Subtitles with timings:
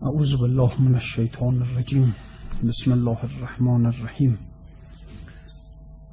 [0.00, 2.12] أعوذ بالله من الشيطان الرجيم.
[2.64, 4.36] بسم الله الرحمن الرحيم.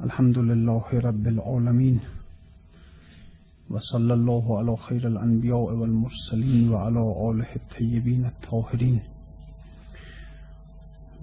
[0.03, 1.99] الحمد لله رب العالمين.
[3.69, 8.99] وصلى الله على خير الأنبياء والمرسلين وعلى آله الطيبين الطاهرين.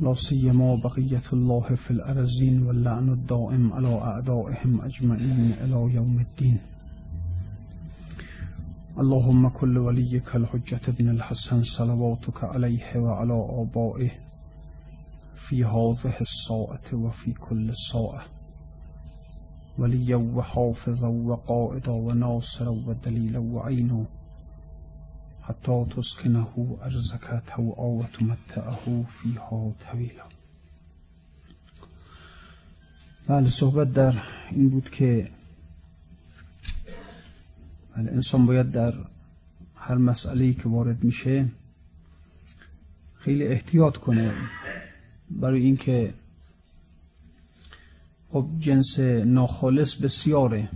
[0.00, 6.58] لا سيما بقية الله في الأرزين واللعن الدائم على أعدائهم أجمعين إلى يوم الدين.
[8.98, 14.11] اللهم كل وليك الحجة ابن الحسن صلواتك عليه وعلى آبائه
[15.34, 18.25] في هذه الساعة وفي كل ساعة.
[19.79, 24.04] وليا وحافظا وقائدا وناصرا ودليلا وعينا
[25.42, 30.25] حتى تسكنه أرزك توعا وتمتعه فيها طویلا
[33.28, 35.31] بله صحبت در این بود که
[37.97, 38.94] انسان باید در
[39.77, 41.48] هر مسئله که وارد میشه
[43.14, 44.33] خیلی احتیاط کنه
[45.30, 46.14] برای اینکه
[48.28, 50.69] خب جنس ناخالص بسیاره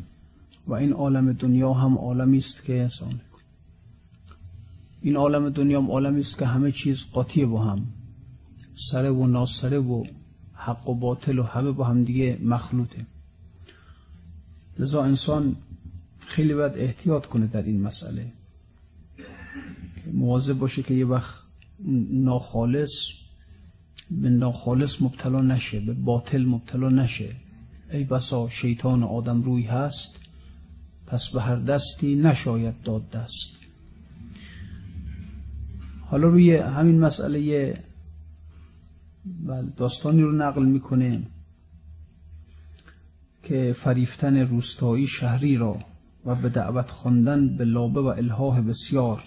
[0.66, 3.20] و این عالم دنیا هم عالمی است که انسان
[5.02, 7.86] این عالم دنیا هم عالمی است که همه چیز قاطیه با هم
[8.74, 10.05] سره و ناسره و
[10.55, 13.06] حق و باطل و همه با هم دیگه مخلوطه.
[14.78, 15.56] لذا انسان
[16.28, 18.32] خیلی باید احتیاط کنه در این مسئله.
[20.12, 21.34] مواظب باشه که یه وقت
[22.10, 23.10] ناخالص
[24.10, 27.36] به ناخالص مبتلا نشه به باطل مبتلا نشه.
[27.90, 30.20] ای بسا شیطان آدم روی هست
[31.06, 33.50] پس به هر دستی نشاید داد دست.
[36.00, 37.74] حالا روی همین مسئله
[39.76, 41.22] داستانی رو نقل می‌کنه
[43.42, 45.78] که فریفتن روستایی شهری را
[46.28, 49.22] و به دعوت خواندن به لابه و الهاه بسیار.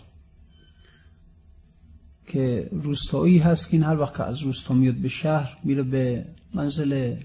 [2.27, 6.25] که روستایی هست که این هر وقت که از روستا میاد به شهر میره به
[6.53, 7.15] منزل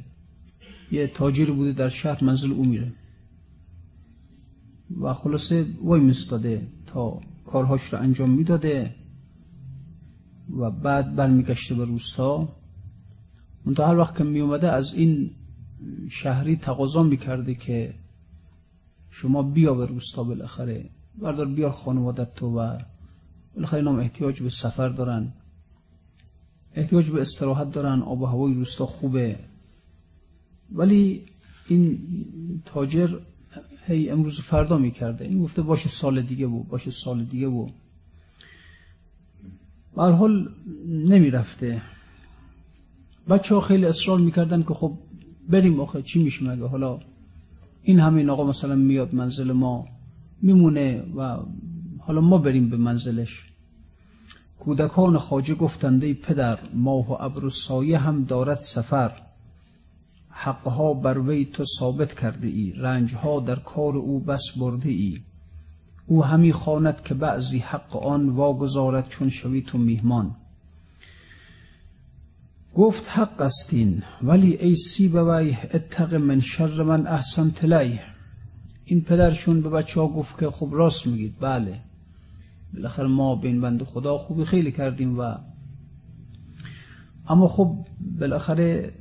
[0.91, 2.93] یه تاجر بوده در شهر منزل او میره.
[5.01, 8.95] و خلاصه وای مستاده تا کارهاش رو انجام می‌داده
[10.59, 12.49] و بعد برمیگشته به روستا.
[13.65, 15.31] اون تا هر وقت که میومده از این
[16.11, 17.95] شهری تقاضا می‌کرده که
[19.21, 20.91] شما بیا به روستا بالاخره.
[21.19, 22.79] بردار بیار خانوادت تو و
[23.55, 25.33] بالاخره اینا احتیاج به سفر دارن.
[26.75, 28.03] احتیاج به استراحت دارن.
[28.03, 29.39] آب و هوای روستا خوبه.
[30.73, 31.23] ولی
[31.69, 31.99] این
[32.65, 33.19] تاجر
[33.87, 35.25] هی امروز فردا می‌کرده.
[35.25, 37.73] این گفته باشه سال دیگه بود باشه سال دیگه بود
[39.97, 40.49] حال
[40.87, 41.83] نمی‌رفته.
[43.29, 44.99] بچه ها خیلی اصرار می‌کردن که خب
[45.49, 46.03] بریم آخه.
[46.03, 47.01] چی میشه مگه حالا
[47.89, 49.89] این همه این آقا مثلا میاد منزل ما
[50.43, 51.39] میمونه و
[51.99, 53.45] حالا ما بریم به منزلش.
[54.59, 59.13] کودکان خاجه گفتنده پدر ماه و ابر و سایه هم دارد سفر.
[60.29, 65.21] حقها بر وی تو ثابت کرده ای رنجها در کار او بس برده ای.
[66.07, 70.37] او همی خواند که بعضی حق آن واگذارد چون شوی تو میهمان.
[72.77, 77.99] گفت حق استین ولی ای سی بوی اتق من شر من احسن تلی
[78.85, 81.35] این پدرشون به بچه ها گفت که خب راست میگید.
[81.41, 81.81] بله.
[82.75, 85.35] بالاخره ما به این بند خدا خوبی خیلی کردیم و
[87.29, 87.87] اما خب
[88.21, 88.93] بالاخره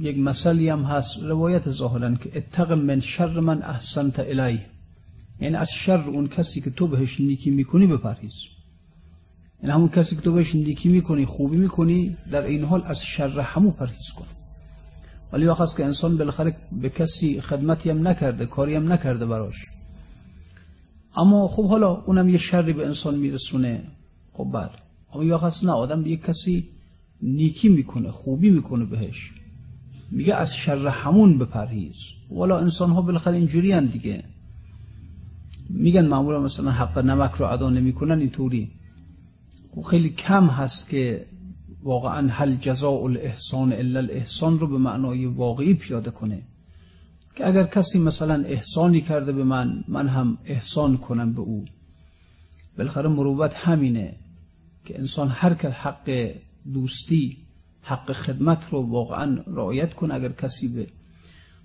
[0.00, 4.60] یک مسئله هم هست روایت ظاهرا که اتق من شر من احسنت الی.
[5.40, 8.57] یعنی از شر اون کسی که تو بهش نیکی می‌کنی بپرهیز.
[9.62, 13.40] این همون کسی که تو بهش نیکی می‌کنی خوبی می‌کنی در این حال از شر
[13.40, 14.26] همو پرهیز کن.
[15.32, 19.66] ولی وقت که انسان بالاخره به کسی خدمتی هم نکرده کاری هم نکرده براش.
[21.16, 23.82] اما خب حالا اونم یه شری به انسان میرسونه.
[24.32, 24.70] خب بله.
[25.12, 26.68] اما یه وقت نه آدم به یک کسی
[27.22, 29.32] نیکی می‌کنه خوبی می‌کنه بهش.
[30.10, 31.96] میگه از شر همون بپرهیز.
[32.30, 34.24] والا انسان ها بالاخره اینجوری دیگه.
[35.70, 38.70] میگن معمولا مثلا حق نمک رو ادا نمی‌کنن اینطوری.
[39.82, 41.26] خیلی کم هست که
[41.82, 46.42] واقعا هل جزاء الاحسان الا الاحسان رو به معنای واقعی پیاده کنه.
[47.36, 51.64] که اگر کسی مثلا احسانی کرده به من من هم احسان کنم به او.
[52.78, 54.16] بالاخره مروت همینه
[54.84, 56.32] که انسان هر که حق
[56.72, 57.36] دوستی
[57.82, 60.14] حق خدمت رو واقعا رعایت کنه.
[60.14, 60.86] اگر کسی به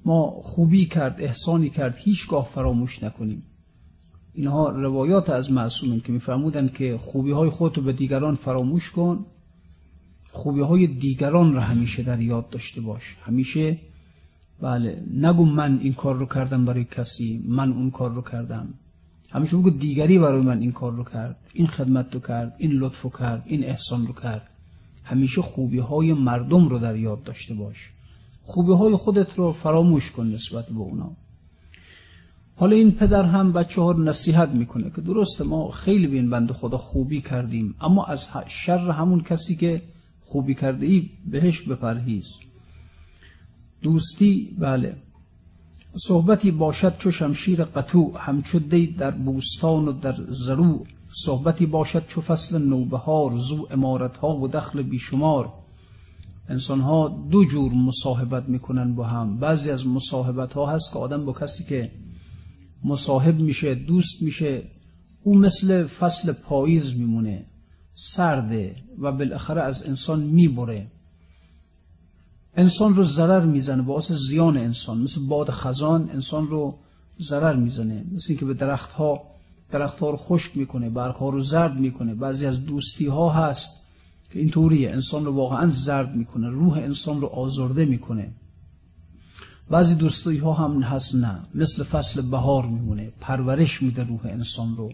[0.06, 3.44] ما خوبی کرد احسانی کرد هیچگاه فراموش نکنیم.
[4.34, 9.26] اینها روایات از معصومین که میفرمودن که خوبی های خودتو به دیگران فراموش کن.
[10.32, 13.18] خوبی های دیگران را همیشه در یاد داشته باش.
[13.22, 13.78] همیشه
[14.62, 18.74] بله نگو من این کار رو کردم برای کسی من اون کار رو کردم.
[19.32, 23.02] همیشه میگه دیگری برای من این کار رو کرد این خدمت رو کرد این لطف
[23.02, 24.50] رو کرد این احسان رو کرد.
[25.04, 27.92] همیشه خوبی های مردم رو در یاد داشته باش.
[28.44, 31.12] خوبی های خودت رو فراموش کن نسبت به اونا.
[32.64, 36.30] حالا این پدر هم بچه ها رو نصیحت می‌کنه که درست ما خیلی به این
[36.30, 39.82] بند خدا خوبی کردیم اما از شر همون کسی که
[40.22, 42.28] خوبی کرده ای بهش بپرهیز.
[43.82, 44.96] دوستی؟ بله.
[45.96, 50.86] صحبتی باشد چو شمشیر قطوع همچو دی در بوستان و در زروع.
[51.26, 55.54] صحبتی باشد چو فصل نوبهار زو امارت ها و دخل بیشمار.
[56.50, 59.38] انسان ها دو جور مصاحبت می‌کنن با هم.
[59.38, 61.92] بعضی از مصاحبت ها هست که آدم با کسی که
[62.84, 64.64] مصاحب میشه دوست میشه.
[65.24, 67.46] او مثل فصل پاییز میمونه
[67.94, 70.88] سرده و بالاخره از انسان می‌بره.
[72.56, 75.02] انسان رو ضرر می‌زنه باعث زیان انسان.
[75.02, 76.76] مثل باد خزان انسان رو
[77.22, 78.06] ضرر می‌زنه.
[78.12, 79.22] مثل اینکه به درخت ها
[79.72, 82.16] درخت ها رو خشک می‌کنه برگ ها رو زرد می‌کنه.
[82.16, 83.84] بعضی از دوستی ها هست
[84.32, 88.32] که اینطوریه انسان رو واقعا زرد می‌کنه روح انسان رو آزرده می‌کنه.
[89.70, 91.40] بعضی دوستی ها هم هست نه.
[91.56, 93.12] مثل فصل بهار میمونه.
[93.20, 94.94] پرورش میده روح انسان رو.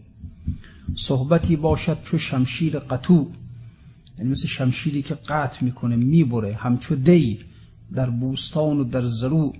[0.96, 3.28] صحبتی باشد چو شمشیر قطوع
[4.18, 6.54] یعنی مثل شمشیری که قطع می‌کنه می‌بره.
[6.54, 7.40] همچو دی
[7.94, 9.56] در بوستان و در زروع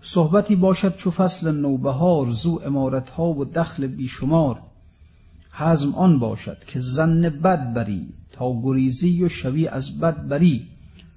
[0.00, 4.62] صحبتی باشد چو فصل نوبهار زو امارت ها و دخل بیشمار.
[5.52, 10.66] حزم آن باشد که زن بد بری تا گریزی و شوی از بد بری.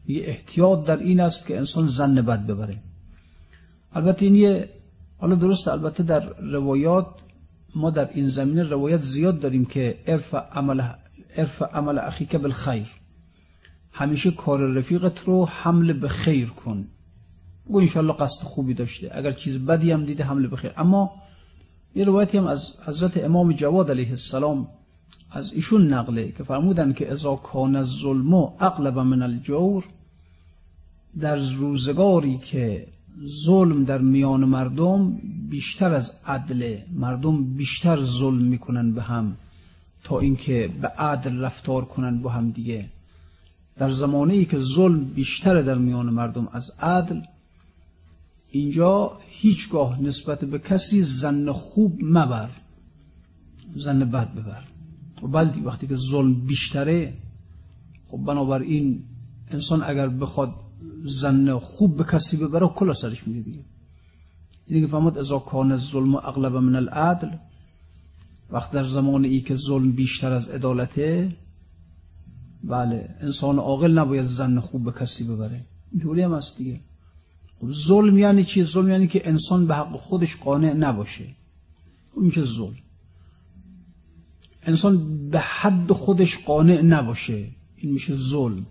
[0.10, 2.78] یه احتیاط در این است که انسان زن بد ببره.
[3.94, 4.70] البته این یه
[5.18, 7.08] حالا درست البته در روایات
[7.76, 10.82] ما در این زمینه روایت زیاد داریم که عرف عمل
[11.38, 12.88] عرف عمل اخیک بالخیر.
[13.92, 16.88] همیشه کار رفیقت رو حمل به خیر کن.
[17.66, 19.12] بگو انشالله قصد خوبی داشته.
[19.14, 20.72] اگر چیز بدی هم دیده حمل به خیر.
[20.78, 21.12] اما
[21.96, 24.68] یه روایتی هم از حضرت امام جواد علیه السلام
[25.32, 29.86] از ایشون نقله که فرمودن که ازا کان الظلم اقلب من الجور
[31.20, 32.88] در روزگاری که
[33.46, 39.36] ظلم در میان مردم بیشتر از عدل مردم بیشتر ظلم می‌کنن به هم
[40.04, 42.90] تا اینکه به عدل رفتار کنن با هم دیگه.
[43.78, 47.22] در زمانه ای که ظلم بیشتر در میان مردم از عدل
[48.52, 52.50] اینجا هیچگاه نسبت به کسی زن خوب مبر
[53.76, 54.64] زن بد ببر.
[55.24, 57.14] و بلدی وقتی که ظلم بیشتره
[58.08, 59.04] خب بنابراین
[59.52, 60.54] انسان اگر بخواد
[61.06, 63.60] زن خوب به کسی ببره کلا سرش میگه دیگه.
[64.68, 67.30] اینه که فهمد ازا کان ظلم اغلب من العدل.
[68.50, 71.36] وقت در زمان ای که ظلم بیشتر از عدالته
[72.64, 75.66] بله انسان عاقل نباید زن خوب به کسی ببره.
[75.92, 76.80] اینطوری هم هست دیگه.
[77.62, 81.36] خب ظلم یعنی چی؟ ظلم یعنی که انسان به حق خودش قانع نباشه.
[82.18, 82.78] این چه ظلم؟
[84.64, 87.50] انسان به حد خودش قانع نباشه.
[87.76, 88.66] این میشه ظلم.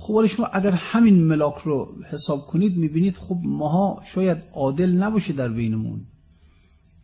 [0.00, 5.48] خب شما اگر همین ملاک رو حساب کنید می‌بینید خب ماها شاید عادل نباشه در
[5.48, 6.00] بینمون.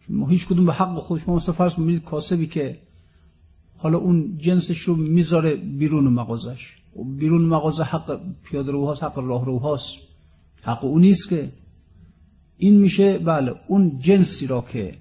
[0.09, 2.79] ما هیچ کدوم به حق خودش ما مثلا فرض می‌بینید کاسبی که
[3.77, 6.77] حالا اون جنسش رو می‌ذاره بیرون مغازش.
[6.97, 9.97] و بیرون مغازه حق پیاده روهاست حق راه روهاست
[10.65, 11.53] حق اون نیست که.
[12.59, 14.95] این میشه بله اون جنسی را که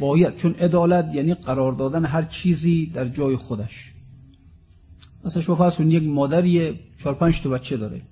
[0.00, 3.91] باید چون عدالت یعنی قرار دادن هر چیزی در جای خودش.
[5.24, 8.02] مثلا شما فرض کنید یک مادری چهار پنج تا بچه داره.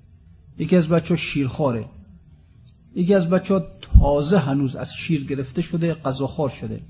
[0.59, 1.85] یکی از بچه ها شیرخواره.
[2.95, 6.81] یکی از بچه ها تازه هنوز از شیر گرفته شده غذاخوار شده.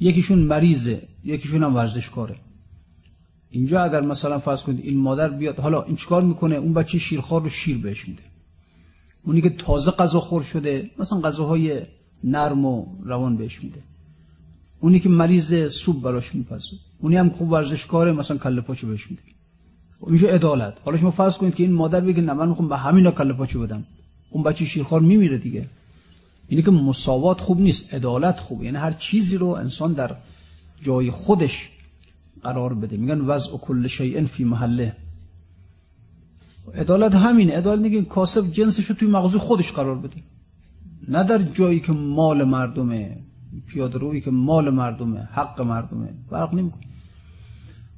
[0.00, 2.36] یکیشون مریضه یکیشون هم ورزشکاره.
[3.50, 7.42] اینجا اگر مثلا فرض کنید این مادر بیاد حالا این چیکار می‌کنه؟ اون بچه شیرخوار
[7.42, 8.22] رو شیر بهش میده.
[9.22, 11.82] اونی که تازه غذا خور شده مثلا غذاهای
[12.24, 13.80] نرم و روان بهش میده.
[14.80, 16.76] اونی که مریض سوپ براش میپزه.
[16.98, 19.22] اونی هم خوب ورزشکاره مثلا کله پاچو بهش میده.
[20.06, 20.78] اینجا عدالت.
[20.84, 23.60] حالا شما فرض کنید که این مادر بگه نه من می‌خوام به همینا کله پاچو
[23.60, 23.84] بدم.
[24.30, 25.66] اون بچه شیرخوار میمیره دیگه.
[26.48, 30.16] اینی که مساوات خوب نیست عدالت خوب یعنی هر چیزی رو انسان در
[30.82, 31.70] جای خودش
[32.42, 32.96] قرار بده.
[32.96, 34.96] میگن وضع کل شیء فی محله.
[36.74, 40.16] عدالت همین عدالت میگه کاسب جنسش رو توی مغازه خودش قرار بده.
[41.08, 43.25] نه در جایی که مال مردمه.
[43.60, 46.14] پیاده روی که مال مردمه حق مردمه.
[46.30, 46.82] فرق نمی‌کنه.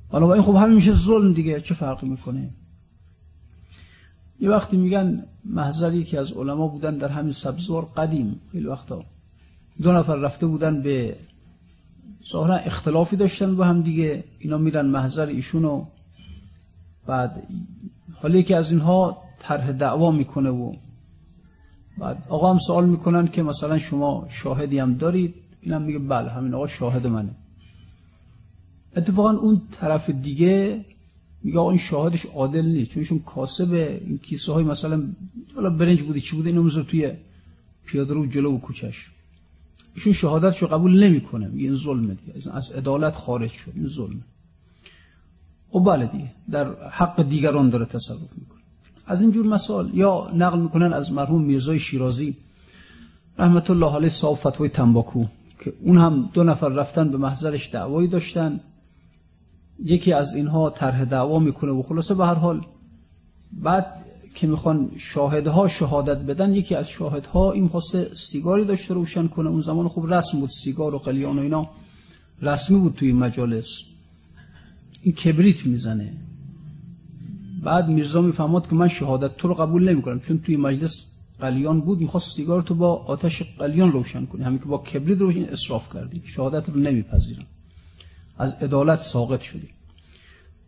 [0.09, 1.61] حالا با این خب همین میشه ظلم دیگه.
[1.61, 2.51] چه فرقی می‌کنه؟
[4.41, 8.41] یه وقتی میگن محضری که از علما بودن در همین سبزوار قدیم.
[8.53, 9.05] خیلی وقتا
[9.83, 11.17] دو نفر رفته بودن به
[12.31, 14.25] ظاهرا اختلافی داشتن با هم دیگه.
[14.39, 15.85] اینا میرن محضر ایشونو
[17.07, 17.47] بعد
[18.15, 20.75] حالا که از اینها طرح دعوا می‌کنه و
[21.99, 25.35] بعد آقا هم سوال می‌کنن که مثلا شما شاهدی هم دارید.
[25.61, 27.31] اینم میگه بله همین آقا شاهد منه.
[28.97, 30.85] اتفاقا اون طرف دیگه
[31.43, 35.03] میگه آقا این شاهدش عادل نیست چون ایشون کاسب این کیسه های مثلا
[35.55, 37.13] حالا برنج بودی چی بوده؟ اینو می‌ذاره توی
[37.85, 39.11] پیاده رو جلو و کوچش.
[39.95, 42.53] ایشون شهادتشو قبول نمی‌کنه میگه این ظلمه دیگه.
[42.53, 44.21] از عدالت خارج شد این ظلمه.
[45.75, 48.59] و بله دیگه در حق دیگران داره تصرف می‌کنه.
[49.07, 49.61] از این جور
[49.95, 52.37] یا نقل می‌کنن از مرحوم میرزای شیرازی
[53.39, 55.25] رحمت الله علیه صاحب فتوای تنباکو.
[55.61, 58.61] که اون هم دو نفر رفتن به محضرش دعوایی داشتن.
[59.85, 62.67] یکی از اینها طرح دعوا می‌کنه و خلاصه به هر حال
[63.53, 63.87] بعد
[64.35, 69.49] که می‌خوان شاهدها شهادت بدن یکی از شاهدها این خواسته سیگاری داشته روشن کنه.
[69.49, 71.71] اون زمان خوب رسم بود سیگار و قلیان و اینا.
[72.43, 73.83] رسمی بود توی مجالس.
[75.03, 76.13] این کبریت می‌زنه.
[77.63, 81.05] بعد میرزا می‌فهمد که من شهادت تو رو قبول نمی‌کنم چون توی مجلس
[81.41, 84.43] قلیان بود می‌خواست سیگار تو با آتش قلیان روشن کنی.
[84.43, 86.23] همین که با کبریت روشن اسراف کردی.
[86.25, 87.47] شهادت رو نمیپذیرم.
[88.39, 89.69] از عدالت ساقط شدی.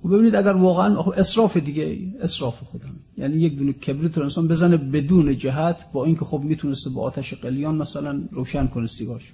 [0.04, 2.94] و ببینید اگر واقعا اسراف دیگه اسراف خودم.
[3.18, 7.34] یعنی یک دونه کبریت رو انسان بزنه بدون جهت با اینکه خب می‌تونسته با آتش
[7.34, 9.32] قلیان مثلا روشن کنه سیگارش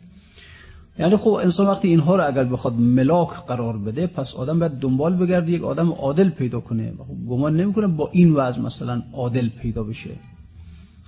[0.99, 5.17] یعنی خب انسان وقتی اینها رو اگر بخواد ملاک قرار بده پس آدم باید دنبال
[5.17, 6.93] بگرده یک آدم عادل پیدا کنه.
[6.99, 10.11] خب گمان نمی‌کنه با این وضع مثلا عادل پیدا بشه.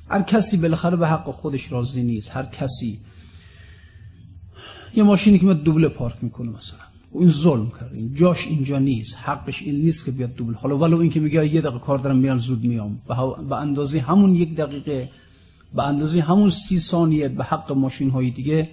[0.07, 2.99] هر کسی بالاخره به حق خودش راضی نیست هر کسی.
[4.95, 6.79] یه ماشینی که میاد دوبله پارک می‌کنه مثلا.
[7.15, 10.99] این ظلم کرد این جاش اینجا نیست حقش این نیست که بیاد دوبل حالا ولو
[10.99, 13.01] این که میگه یه دقیقه کار دارم میرم زود میام.
[13.49, 15.11] به اندازه همون یک دقیقه
[15.75, 18.71] به اندازه همون سی ثانیه به حق ماشین های دیگه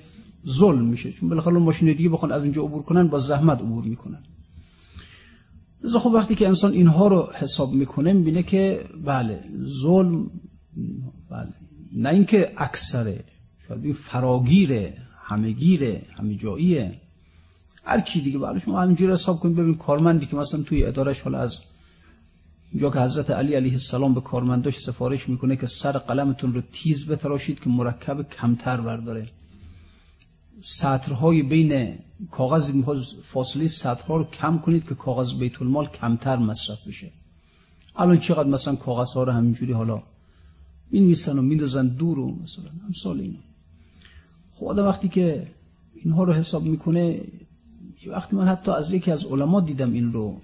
[0.48, 1.12] ظلم میشه.
[1.12, 4.24] چون بالاخره ماشین دیگه بخوان از اینجا عبور کنن با زحمت عبور می‌کنن.
[5.84, 9.44] لذا خب وقتی که انسان اینها رو حساب می‌کنه می‌بینه که بله
[9.82, 10.32] ظلم
[11.36, 11.54] بله.
[11.94, 13.24] نه اینکه اکثره
[13.68, 17.02] شاید فراگیره همگیره همه جاییه.
[17.84, 21.40] هر کی دیگه بله شما همینجوری حساب کنید ببین کارمندی که مثلا توی ادارش حالا
[21.40, 21.60] از
[22.72, 27.12] اینجا که حضرت علی علیه السلام به کارمنداش سفارش می‌کنه که سر قلمتون رو تیز
[27.12, 29.28] بتراشید که مرکب کمتر برداره.
[30.62, 31.98] سطرهای بین
[32.32, 32.72] کاغذ
[33.24, 37.12] فاصله سطرها رو کم کنید که کاغذ بیت المال کمتر مصرف بشه.
[37.96, 40.04] الان چقدر مثلا کاغذ ها رو همینجوری حالا
[40.92, 42.72] این میسن و میدازن دور و مثلا.
[42.86, 43.40] امثال اینا
[44.52, 45.48] خب آدم وقتی که
[45.96, 47.22] اینها رو حساب می‌کنه
[48.06, 50.42] یه وقتی من حتی از یکی از علما دیدم این رو.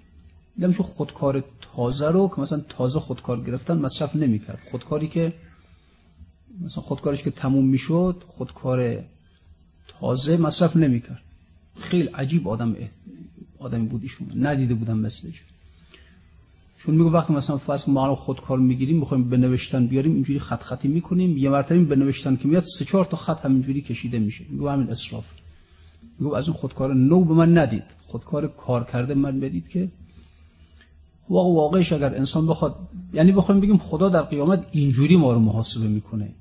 [0.55, 1.43] دیدم شو خودکار
[1.75, 4.59] تازه رو که مثلا تازه خودکار گرفتن مصرف نمی‌کرد.
[4.71, 5.33] خودکاری که
[6.61, 9.03] مثلا خودکارش که تموم می‌شد خودکار
[9.87, 11.21] تازه مصرف نمی‌کرد.
[11.75, 12.75] خیلی عجیب آدم
[13.59, 14.27] آدمی بود ایشون.
[14.35, 15.43] ندیده بودم مثلش.
[16.83, 20.87] چون میگه وقتی مثلا فرض ما خودکار می‌گیریم می‌خوایم به نوشتن بیاریم اینجوری خط خطی
[20.87, 21.37] می‌کنیم.
[21.37, 24.45] یه مرتبه به نوشتن که میاد سه چهار تا خط همینجوری کشیده میشه.
[24.49, 25.25] میگه همین اسراف
[26.19, 27.83] میگه از اون خودکار نو به من ندید.
[28.07, 29.91] خودکار کار کرده من بدید که
[31.29, 32.75] واقع واقعش اگر انسان بخواد
[33.13, 36.35] یعنی بخوایم بگیم خدا در قیامت اینجوری ما رو محاسبه می‌کنه.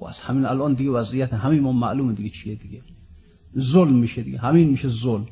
[0.00, 2.82] و از همین الان دیگه وضعیت همین ما معلومه دیگه چیه دیگه.
[3.58, 4.38] ظلم میشه دیگه.
[4.38, 5.26] همین میشه ظلم.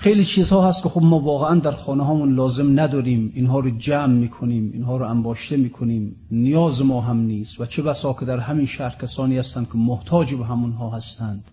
[0.00, 3.32] خیلی چیزها هست که خب ما واقعا در خانه هامون لازم نداریم.
[3.34, 6.16] اینها رو جمع می‌کنیم اینها رو انباشته می‌کنیم.
[6.30, 7.60] نیاز ما هم نیست.
[7.60, 11.44] و چه بسا که در همین شهر کسانی هستند که محتاج به همونها هستند.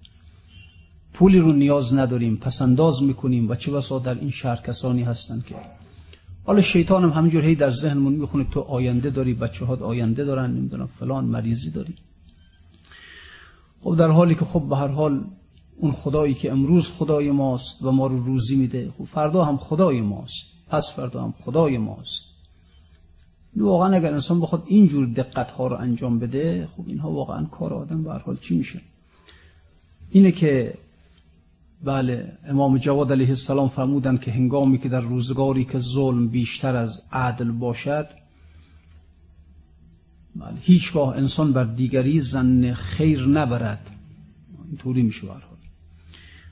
[1.14, 5.56] پولی رو نیاز نداریم پسنداز می‌کنیم و چه بسا در این شهر کسانی هستند که
[6.44, 10.52] حالا شیطان هم همینجور هی در ذهنمون می‌خونه تو آینده داری بچه ها آینده دارن
[10.52, 11.96] نمی‌دونم فلان مریضی داری.
[13.82, 15.24] خب در حالی که خب به هر حال
[15.80, 18.92] اون خدایی که امروز خدای ماست و ما رو روزی میده.
[18.98, 20.46] خب فردا هم خدای ماست.
[20.70, 22.24] پس فردا هم خدای ماست.
[23.56, 28.04] واقعا اگر انسان بخواد اینجور دقت ها رو انجام بده خب اینها واقعا کار آدم
[28.04, 28.82] به حال چی میشه.
[30.10, 30.74] اینه که
[31.84, 37.02] بله امام جواد علیه السلام فرمودن که هنگامی که در روزگاری که ظلم بیشتر از
[37.12, 38.08] عدل باشد
[40.36, 43.90] بله هیچگاه انسان بر دیگری زن خیر نبرد.
[44.68, 45.57] اینطوری میشه برحال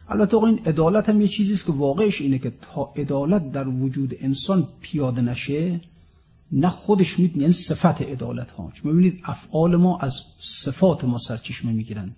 [0.10, 4.68] البته این عدالت هم یه چیزیست که واقعش اینه که تا عدالت در وجود انسان
[4.82, 5.82] پیاده نشه
[6.52, 8.72] نه خودش می‌تونه یعنی صفت عدالت ها.
[8.74, 12.16] چون ببینید افعال ما از صفات ما سرچشمه می‌گیرن.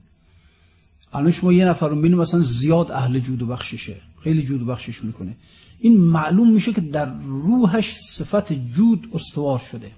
[1.14, 4.66] الان شما یه نفر رو ببینید مثلا زیاد اهل جود و بخششه خیلی جود و
[4.66, 5.38] بخشش می‌کنه.
[5.80, 9.92] این معلوم میشه که در روحش صفت جود استوار شده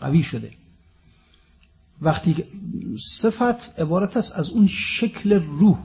[0.00, 0.50] قوی شده.
[2.02, 2.44] وقتی
[2.98, 5.78] صفت عبارت است از اون شکل روح.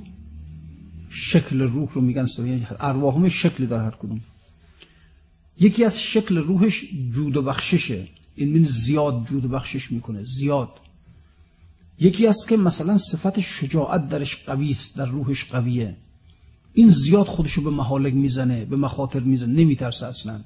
[1.13, 4.21] شکل روح رو میگن یعنی ارواح شکلی داره هر کدوم.
[5.59, 8.07] یکی از شکل روحش جود و بخششه.
[8.35, 10.69] این من زیاد جود و بخشش می‌کنه زیاد.
[11.99, 15.95] یکی است که مثلا صفت شجاعت درش قوی است در روحش قویه.
[16.73, 20.39] این زیاد خودشو به محالک می‌زنه به مخاطر می‌زنه نمیترسه اصلا.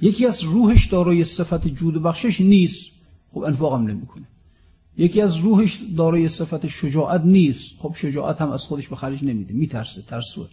[0.00, 2.90] یکی از روحش دارای صفت جود و بخشش نیست.
[3.32, 4.24] خب انفاق هم نمی‌کنه.
[4.96, 7.74] یکی از روحش دارای صفت شجاعت نیست.
[7.78, 9.54] خب شجاعت هم از خودش به خرج نمیده.
[9.54, 10.48] میترسه ترسوه.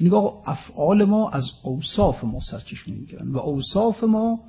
[0.00, 4.40] نگاه افعال ما از اوصاف ما سرچشمه می‌گیرن و اوصاف ما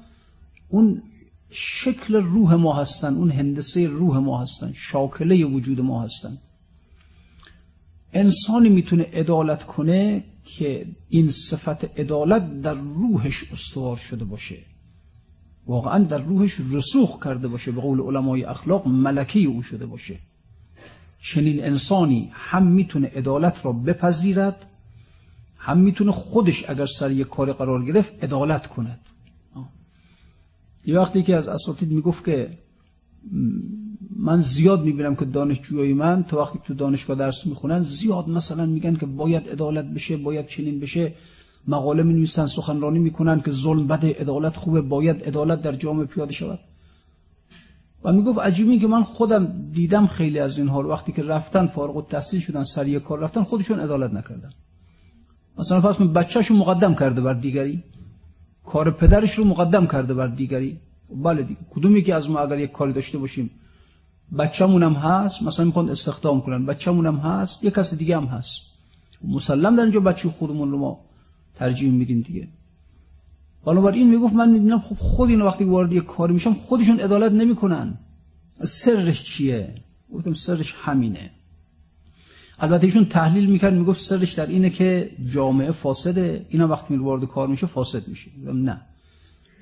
[0.69, 1.03] اون
[1.49, 6.37] شکل روح ما هستن اون هندسه روح ما هستن شاکله وجود ما هستن.
[8.13, 14.57] انسانی می‌تونه عدالت کنه که این صفت عدالت در روحش استوار شده باشه.
[15.67, 20.15] واقعا در روحش رسوخ کرده باشه به قول علمای اخلاق ملکی او شده باشه.
[21.21, 24.65] چنین انسانی هم می‌تونه عدالت را بپذیرد
[25.57, 28.99] هم می‌تونه خودش اگر سر یک کار قرار گرفت عدالت کند.
[30.85, 32.57] یه وقتی که از اساتید می‌گفت که
[34.15, 38.95] من زیاد می‌بینم که دانشجوی من تا وقتی تو دانشگاه درس می‌خونن زیاد مثلا میگن
[38.95, 41.13] که باید عدالت بشه باید چنین بشه.
[41.67, 46.33] مقاله می نویسن سخنرانی می‌کنن که ظلم بده عدالت خوبه باید عدالت در جامعه پیاده
[46.33, 46.59] شود.
[48.03, 50.91] و می‌گفت عجیبی که من خودم دیدم خیلی از اینها رو.
[50.91, 54.49] وقتی که رفتن فارغ التحصیل شدن سریع کار رفتن خودشون عدالت نکردن.
[55.57, 57.83] مثلا فرض بچه‌شو مقدم کرده بر دیگری
[58.65, 60.79] کار پدرش رو مقدم کرده بر دیگری.
[61.15, 63.49] بله دیگه کدومی که از ما اگر یک کاری داشته باشیم
[64.37, 68.61] بچه‌مون هم هست مثلا می‌خوان استخدام کنن بچه‌مون هم هست یک کس دیگه هم هست.
[69.23, 71.06] مسلم در اینجا بچه خودمون رو ما
[71.57, 72.47] ترجیح میدیم دیگه.
[73.65, 77.97] این می‌گفت من می‌بینم خب خود این وقتی وارد یک کاری میشم خودشون عدالت نمی‌کنن.
[78.63, 79.75] سرش چیه؟
[80.13, 81.31] گفتم سرش همینه.
[82.59, 86.45] البته ایشون تحلیل می‌کرد می‌گفت سرش در اینه که جامعه فاسده.
[86.49, 88.31] اینا وقتی می وارد کار میشه فاسد میشه.
[88.53, 88.81] نه.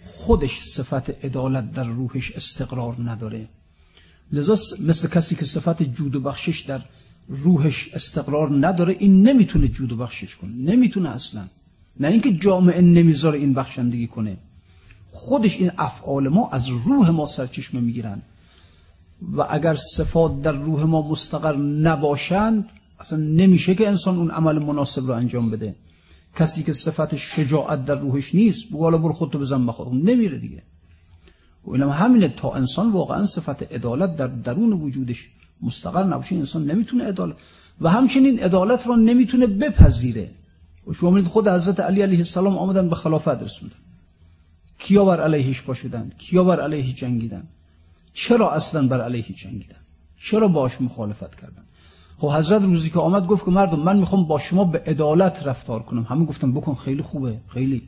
[0.04, 3.48] خودش صفت عدالت در روحش استقرار نداره.
[4.32, 6.82] لذا مثل کسی که صفت جود و بخشش در
[7.28, 10.52] روحش استقرار نداره این نمی‌تونه جود و بخشش کنه.
[10.52, 11.48] نمی‌تونه اصلا.
[12.00, 14.38] نه اینکه جامعه نمی‌ذاره این بخشندگی کنه.
[15.12, 18.22] خودش این افعال ما از روح ما سرچشمه می‌گیرن.
[19.38, 25.08] و اگر صفات در روح ما مستقر نباشند اصلا نمیشه که انسان اون عمل مناسب
[25.08, 25.75] رو انجام بده.
[26.36, 30.62] کسی که صفت شجاعت در روحش نیست بگو حالا برو خودتو بزن بخود نمیره دیگه.
[31.66, 35.29] و اینم همینه تا انسان واقعا صفت عدالت در درون وجودش
[35.62, 37.36] مستقر نباشه انسان نمی‌تونه عدالت
[37.81, 40.29] و همچنین عدالت را نمی‌تونه بپذیره.
[40.94, 43.76] شما می‌دید خود حضرت علی علیه السلام آمدن به خلافت رسوندن
[44.80, 47.44] کیا بر علیهش پاشدند کیا بر علیه جنگیدن
[48.14, 49.76] چرا اصلا بر علیه جنگیدن
[50.20, 51.64] چرا باش مخالفت کردن
[52.18, 55.84] خب حضرت روزی که آمد گفت که مردم من می‌خوام با شما به عدالت رفتار
[55.84, 56.04] کنم.
[56.04, 57.82] همه گفتم بکن خیلی خوبه خیلی.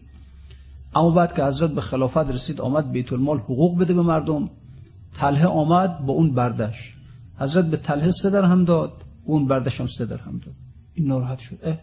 [0.95, 4.49] اما بعد که حضرت به خلافت رسید آمد بیت المال حقوق بده به مردم.
[5.13, 6.93] تله آمد با اون بردش.
[7.39, 8.91] حضرت به تله سه هم داد
[9.25, 10.55] اون بردش هم سه هم داد.
[10.93, 11.59] این ناراحت شد.
[11.63, 11.77] اه.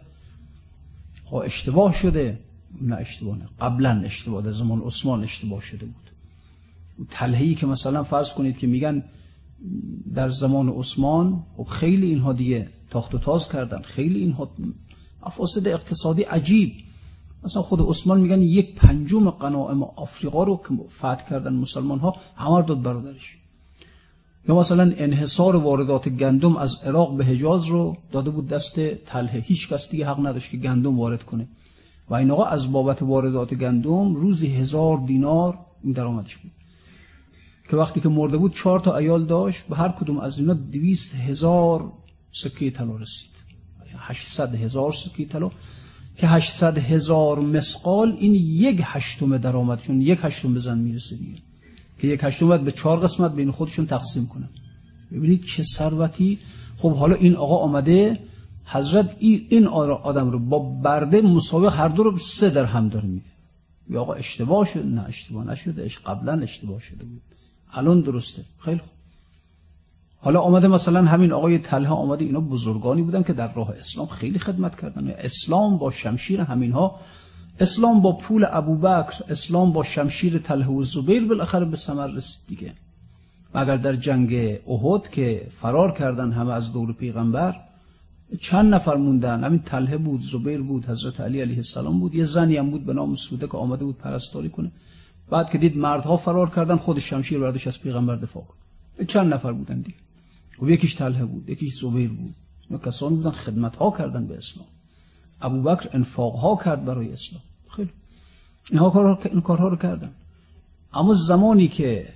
[1.31, 2.39] ها اشتباه شده.
[2.81, 3.49] نه اشتباه نه.
[3.61, 4.43] قبلا اشتباه.
[4.43, 6.11] در زمان عثمان اشتباه شده بود.
[7.11, 9.05] تلهی که مثلا فرض کنید که میگن
[10.15, 13.83] در زمان عثمان خب خیلی اینها دیگه تاخت و تاز کردن.
[13.83, 14.51] خیلی اینها
[15.23, 16.73] افاسد اقتصادی عجیب.
[17.45, 22.63] مثلا خود عثمان میگن یک پنجم قناعم آفریقا رو که فتح کردن مسلمان ها همار
[22.63, 23.39] داد برادرش.
[24.49, 29.69] یا مثلا انحصار واردات گندم از عراق به حجاز رو داده بود دست تله هیچ
[29.69, 31.49] کس دیگه حق نداشت که گندم وارد کنه.
[32.09, 36.53] و این آقا از بابت واردات گندم روزی هزار دینار این درآمدش بود.
[37.71, 41.15] که وقتی که مرده بود چهار تا ایال داشت به هر کدوم از اینا دویست
[41.15, 41.93] هزار
[42.33, 43.31] سکه طلا رسید.
[43.99, 45.51] هشتصد هزار سکه طلا.
[46.17, 51.39] که هشتصد هزار مسقال این یک هشتم درآمد چون یک هشتم بزن می‌رسه دیگه.
[51.99, 54.49] که یک هشتم به چهار قسمت بین خودشون تقسیم کنن.
[55.13, 56.39] ببینید چه ثروتی.
[56.77, 58.19] خب حالا این آقا آمده
[58.65, 63.27] حضرت این آدم رو با برده مساوی هر دو رو سه درهم داره میده.
[63.91, 65.85] یا آقا اشتباه شد؟ نه اشتباه نشده.
[65.85, 67.23] اش قبلا اشتباه شده بود.
[67.73, 68.45] الان درسته.
[68.59, 68.91] خیلی خوب.
[70.17, 74.39] حالا آمده مثلا همین آقای تله آمده اینا بزرگانی بودن که در راه اسلام خیلی
[74.39, 75.09] خدمت کردن.
[75.09, 77.01] اسلام با شمشیر همینها
[77.61, 82.73] اسلام با پول ابوبکر اسلام با شمشیر تله و زبیر بالاخره به ثمر رسید دیگه.
[83.55, 87.61] مگر در جنگ احد که فرار کردن همه از دور پیغمبر
[88.41, 92.15] چند نفر موندن؟ همین تله بود زبیر بود حضرت علی علیه السلام بود.
[92.15, 94.73] یه زنی هم بود به نام سوده که آمده بود پرستاری کنه.
[95.31, 99.07] بعد که دید مردها فرار کردن خود شمشیر بردش از پیغمبر دفاع کرد.
[99.07, 99.97] چند نفر بودن دیگه.
[100.63, 102.35] و یکیش تله بود یکیش زبیر بود.
[102.69, 104.67] اینا کسانی بودن خدمت ها کردن به اسلام.
[105.41, 107.43] ابوبکر انفاق ها کرد برای اسلام.
[107.77, 107.91] خیلی.
[108.71, 110.11] اینها کارها این کارها رو کردن.
[110.93, 112.09] اما زمانی که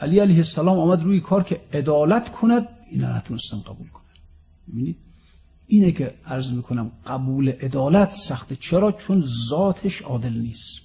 [0.00, 4.02] علی علیه السلام آمد روی کار که عدالت کند اینا نتونستن قبول کنن.
[4.68, 4.96] ببینید
[5.66, 10.80] اینه که عرض می‌کنم قبول عدالت سخته چرا؟ چون ذاتش عادل نیست.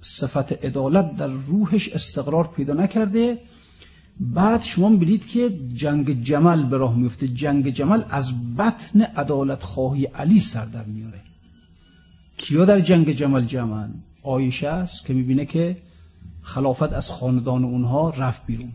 [0.00, 3.38] صفت عدالت در روحش استقرار پیدا نکرده
[4.20, 10.04] بعد شما ببینید که جنگ جمل به راه میفته جنگ جمل از بطن عدالت خواهی
[10.04, 11.20] علی سر در میاره
[12.36, 15.76] کیا در جنگ جمل جمعن؟ آیشه است که می‌بینه که
[16.42, 18.72] خلافت از خاندان اونها رفت بیرون.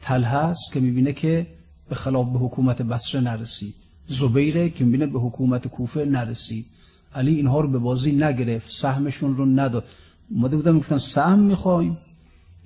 [0.00, 1.46] تله است که می‌بینه که
[1.88, 3.74] به خلاف به حکومت بصره نرسید.
[4.08, 6.66] زبیره که می‌بینه به حکومت کوفه نرسید.
[7.14, 9.84] علی اینها رو به بازی نگرفت سهمشون رو نداد.
[10.30, 11.96] اومده بودن می‌گفتن سهم می‌خوایم.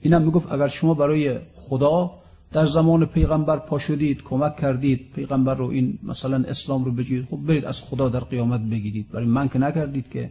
[0.00, 2.10] اینم می‌گفت اگر شما برای خدا
[2.52, 7.36] در زمان پیغمبر پا شدید کمک کردید پیغمبر رو این مثلا اسلام رو بجید خب
[7.36, 9.10] برید از خدا در قیامت بگیرید.
[9.12, 10.30] برای من که نکردید که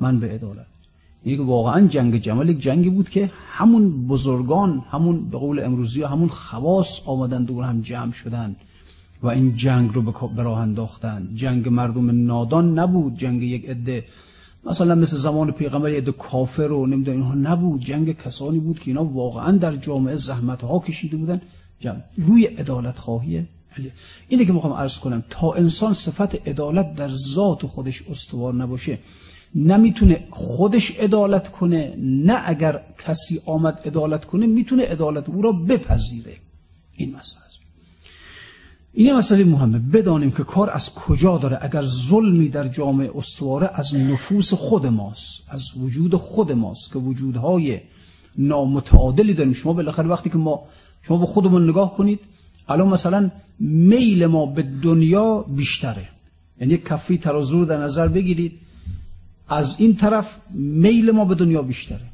[0.00, 0.66] من به عدالت.
[1.24, 6.28] یعنی واقعا جنگ جمل یک جنگی بود که همون بزرگان همون به قول امروزی همون
[6.28, 8.56] خواص آمدن دور هم جمع شدن
[9.22, 10.02] و این جنگ رو
[10.36, 11.28] به راه انداختن.
[11.34, 13.16] جنگ مردم نادان نبود.
[13.16, 14.04] جنگ یک عده
[14.64, 17.80] مثلا مثل زمان پیغمبر عده کافر و نمی‌دونم اینها نبود.
[17.80, 21.40] جنگ کسانی بود که اینا واقعا در جامعه زحمت ها کشیده بودن.
[21.80, 22.00] جمع.
[22.16, 23.46] روی عدالت خواهیه
[24.28, 28.98] اینه که می‌خوام عرض کنم تا انسان صفت عدالت در ذات خودش استوار نباشه
[29.54, 36.36] نمی‌تونه خودش عدالت کنه نه اگر کسی آمد عدالت کنه می‌تونه عدالت او را بپذیره.
[36.92, 37.47] این مسئله.
[38.98, 39.78] این مسئله مهمه.
[39.78, 41.58] بدانیم که کار از کجا داره.
[41.60, 47.80] اگر ظلمی در جامعه استواره از نفوس خود ماست از وجود خود ماست که وجودهای
[48.38, 49.52] نامتعادلی داریم.
[49.52, 50.62] شما بالاخره وقتی که ما
[51.02, 52.20] شما به خودمون نگاه کنید
[52.68, 53.30] الان مثلا
[53.60, 56.08] میل ما به دنیا بیشتره.
[56.60, 58.52] یعنی یک کفی ترازو رو در نظر بگیرید.
[59.48, 62.06] از این طرف میل ما به دنیا بیشتره.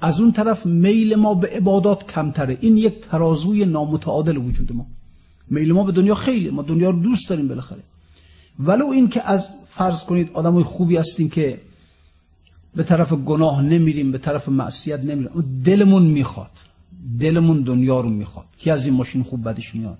[0.00, 2.58] از اون طرف میل ما به عبادات کمتره.
[2.60, 4.86] این یک ترازوی نامتعادل وجود ما.
[5.52, 7.82] میل ما به دنیا خیلی ما دنیا رو دوست داریم بالاخره.
[8.58, 11.60] ولو این که از فرض کنید آدمای خوبی هستیم که
[12.76, 16.50] به طرف گناه نمیریم به طرف معصیت نمیریم دلمون می‌خواد
[17.20, 18.46] دلمون دنیا رو می‌خواد.
[18.58, 19.98] کی از این ماشین خوب بدش میاد؟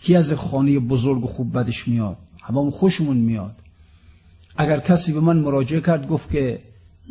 [0.00, 3.56] کی از خانه بزرگ خوب بدش میاد؟ همون خوشمون میاد.
[4.56, 6.58] اگر کسی به من مراجعه کرد گفت که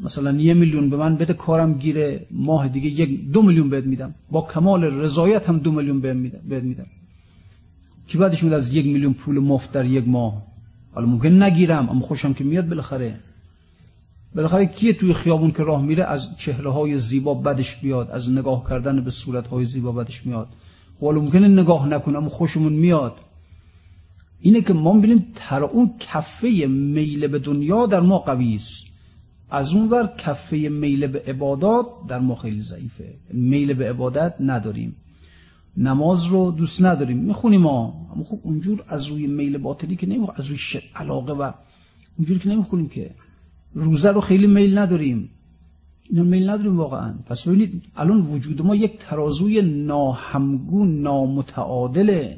[0.04, 4.16] مثلا یه میلیون به من بده کارم گیره ماه دیگه یک دو میلیون بهت میدم.
[4.32, 6.86] با کمال رضایت هم دو میلیون بهت میدم.
[8.08, 10.44] کی بعدش میاد از یک میلیون پول مفت در یک ماه؟
[10.92, 13.20] حالا ممکن نگیرم اما خوشم که میاد بالاخره.
[14.36, 18.70] بالاخره کیه توی خیابون که راه میره؟ از چهره های زیبا بدش بیاد از نگاه
[18.70, 20.48] کردن به صورت های زیبا بدش میاد.
[21.00, 23.14] خب حالا ممکنه نگاه نکنم اما خوشمون میاد.
[24.40, 28.86] اینه که ما ببینیم تر اون کفه میل به دنیا در ما قوی است.
[29.50, 33.14] از اون ور کفه میل به عبادات در ما خیلی ضعیفه.
[33.34, 34.96] میل به عبادت نداریم.
[35.78, 37.18] نماز رو دوست نداریم.
[37.18, 40.58] می‌خونیم ما اما خب اونجور از روی میل باطلی که نمی‌خونیم از روی
[40.96, 41.52] علاقه و
[42.18, 43.12] اونجور که نمی‌خونیم که
[43.74, 45.30] روزه رو خیلی میل نداریم.
[46.10, 47.14] اینا میل نداریم واقعا.
[47.28, 52.38] پس ببینید الان وجود ما یک ترازوی ناهمگون نامتعادله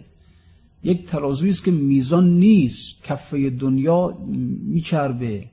[0.84, 3.04] یک ترازویی است که میزان نیست.
[3.04, 4.18] کفه دنیا
[4.68, 5.46] میچربه.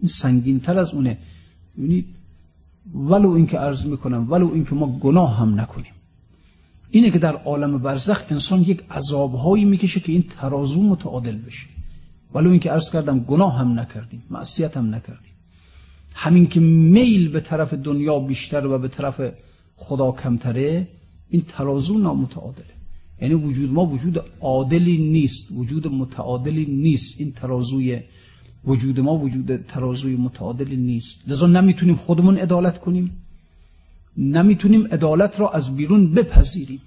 [0.00, 1.18] این سنگین تر از اونه.
[1.78, 2.06] ببینید
[2.94, 5.92] ولو اینکه عرض می‌کنم ولو اینکه ما گناه هم نکنیم.
[6.90, 11.66] اینه که در عالم برزخ انسان یک عذابهایی می‌کشه که این ترازو متعادل بشه.
[12.34, 15.32] ولو اینکه عرض کردم گناه هم نکردیم معصیت هم نکردیم.
[16.14, 19.20] همین که میل به طرف دنیا بیشتر و به طرف
[19.76, 20.88] خدا کمتره
[21.28, 22.74] این ترازو نامتعادله.
[23.22, 27.20] یعنی وجود ما وجود عادلی نیست وجود متعادلی نیست.
[27.20, 28.00] این ترازوی
[28.64, 31.28] وجود ما وجود ترازوی متعادلی نیست.
[31.28, 33.27] لذا نمی‌تونیم خودمون عدالت کنیم.
[34.18, 36.80] نمی‌تونیم عدالت را از بیرون بپذیریم.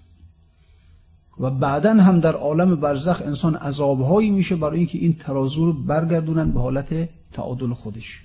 [1.39, 6.51] و بعدا هم در عالم برزخ انسان عذابهایی میشه برای اینکه این ترازو رو برگردونن
[6.51, 8.23] به حالت تعادل خودش.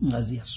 [0.00, 0.56] این قضیه است.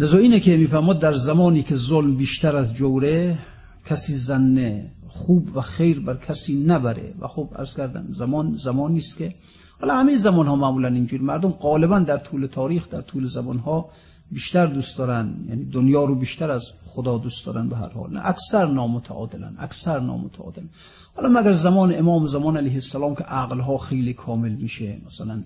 [0.00, 3.38] لذا اینه که می‌فهمد در زمانی که ظلم بیشتر از جوره
[3.86, 7.14] کسی زنه خوب و خیر بر کسی نبره.
[7.20, 9.34] و خب ارز کردن زمان زمان نیست که
[9.80, 13.90] حالا همه زمان ها معمولا اینجور مردم غالبا در طول تاریخ در طول زمان ها
[14.30, 18.20] بیشتر دوست دارن یعنی دنیا رو بیشتر از خدا دوست دارن به هر حال.
[18.22, 20.68] اکثر نامتعادلن اکثر نامتعادلن.
[21.14, 25.42] حالا مگر زمان امام زمان علیه السلام که عقل ها خیلی کامل میشه مثلا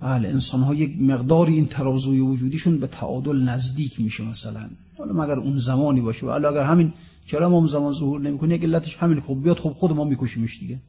[0.00, 4.70] بله انسان ها یک مقداری این ترازوی وجودیشون به تعادل نزدیک میشه مثلا.
[4.98, 6.92] حالا مگر اون زمانی باشه؟ حالا اگر همین
[7.26, 10.80] چرا امام زمان ظهور نمی‌کنه؟ یک علتش همین خب بیاد خب خود ما میکشیمش دیگه.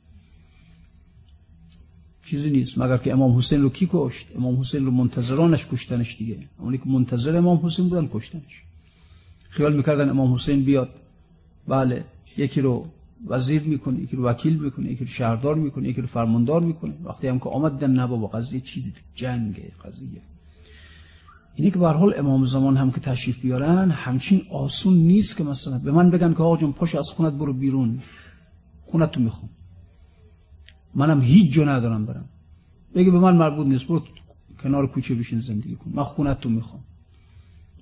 [2.25, 6.38] چیزی نیست مگر که امام حسین رو کی کشت؟ امام حسین رو منتظرانش کشتنش دیگه.
[6.59, 8.63] اونی که منتظر امام حسین بودن کشتنش.
[9.49, 10.89] خیال می‌کردن امام حسین بیاد.
[11.67, 12.03] بله
[12.38, 12.88] یکی رو
[13.27, 16.93] وزیر می‌کنه یکی رو وکیل می‌کنه یکی رو شهردار می‌کنه یکی رو فرماندار می‌کنه.
[17.03, 20.21] وقتی هم که آمد دن نه بابا قضیه چیزی جنگه قضیه.
[21.55, 25.91] اینه که به امام زمان هم که تشریف بیارن همچین آسون نیست که مثلا به
[25.91, 27.99] من بگن که آقا جون پاش از خونت برو بیرون.
[28.81, 29.49] خونت تو می‌خوام.
[30.95, 32.25] منم هیچ جا ندارم برم.
[32.95, 34.01] بگه به من مربوط نیست برو
[34.63, 35.91] کنار کوچه بشین زندگی کن.
[35.93, 36.82] من خونت تو می‌خوام.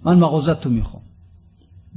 [0.04, 1.04] من مغازت تو می‌خوام.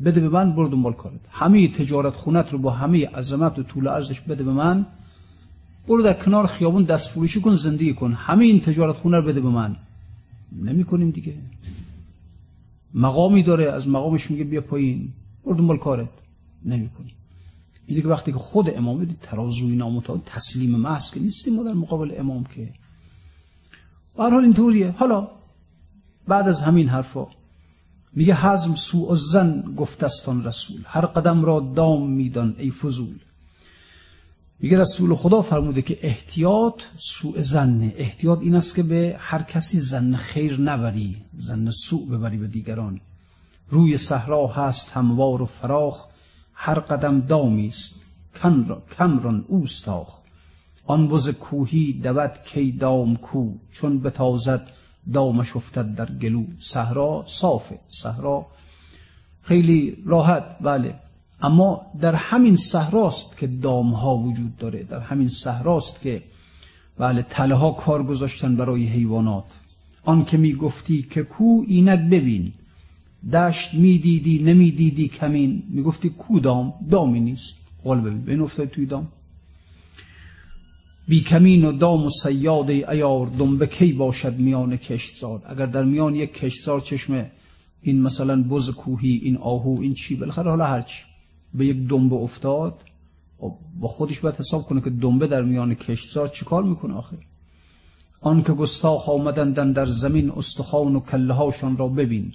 [0.05, 1.21] بده به من برو دنبال کارت.
[1.31, 4.87] همه تجارت خونت رو با همه عظمت و طول ارزش بده به من.
[5.89, 8.13] برو در کنار خیابون دست فروشی کن زندگی کن.
[8.13, 9.77] همه این تجارت خونه رو بده به من.
[10.53, 11.35] نمی کنیم دیگه.
[12.95, 15.13] مقامی داره از مقامش میگه بیا پایین.
[15.45, 16.09] برو دنبال کارت.
[16.65, 16.89] نمی
[17.87, 22.15] اینه که وقتی که خود امام ترازوی نامتا تسلیم محض که نیستیم ما در مقابل
[22.19, 22.73] امام که.
[24.17, 24.91] به حال اینطوریه.
[24.91, 25.29] حالا
[26.29, 27.27] بعد از همین حرفا
[28.13, 30.81] میگه حزم سوء و زن گفتستان رسول.
[30.87, 33.19] هر قدم را دام میدان ای فضول.
[34.61, 39.81] میگه رسول خدا فرموده که احتیاط سوء زنه احتیاط این است که به هر کسی
[39.81, 43.01] زن خیر نبری زن سوء ببری به دیگران.
[43.71, 46.07] روی صحرا هست هموار و فراخ.
[46.55, 48.01] هر قدم دامی است.
[48.99, 50.25] کمران اوستاخ
[50.87, 53.55] آن بز کوهی دود کی دام کو.
[53.73, 54.71] چون بتازد
[55.13, 56.45] دامش افتد در گلو.
[56.59, 58.47] صحرا صافه صحرا.
[59.43, 60.95] خیلی راحت بله.
[61.43, 64.83] اما در همین صحراست که دام ها وجود داره.
[64.83, 66.23] در همین صحراست که
[66.99, 69.45] بله تله ها کار گذاشتن برای حیوانات.
[70.05, 72.53] آن که می گفتی که کو اینک ببین.
[73.33, 77.57] دشت می دیدی نمی دیدی کمین؟ می گفتی کو دام؟ دامی نیست.
[77.85, 79.09] قول ببین بین افتاد توی دام.
[81.09, 86.15] بی کمین و دام و سیاد ایار دنبه کی باشد میان کشتزار؟ اگر در میان
[86.15, 87.27] یک کشتزار چشم
[87.83, 91.05] این مثلا بز کوهی این آهو این چی؟ بالاخره حالا هرچی
[91.55, 92.79] به یک دنبه افتاد
[93.39, 97.17] خب با خودش باید حساب کنه که دنبه در میان کشتزار چیکار می‌کنه آخه؟
[98.21, 101.35] آن که گستاخ آمدندن در زمین استخوان و کله
[101.79, 102.33] را ببین.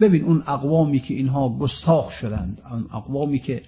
[0.00, 3.62] ببین اون اقوامی که اینها گستاخ شدند اون اقوامی که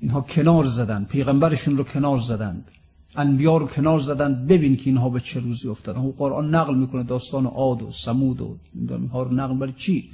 [0.00, 2.70] اینها کنار زدند پیغمبرشون رو کنار زدند
[3.16, 6.00] انبیا رو کنار زدن ببین که اینها به چه روزی افتادن.
[6.00, 8.56] اون قرآن نقل می‌کنه داستان عاد و سمود و
[8.88, 10.10] اینها رو نقل برای چی؟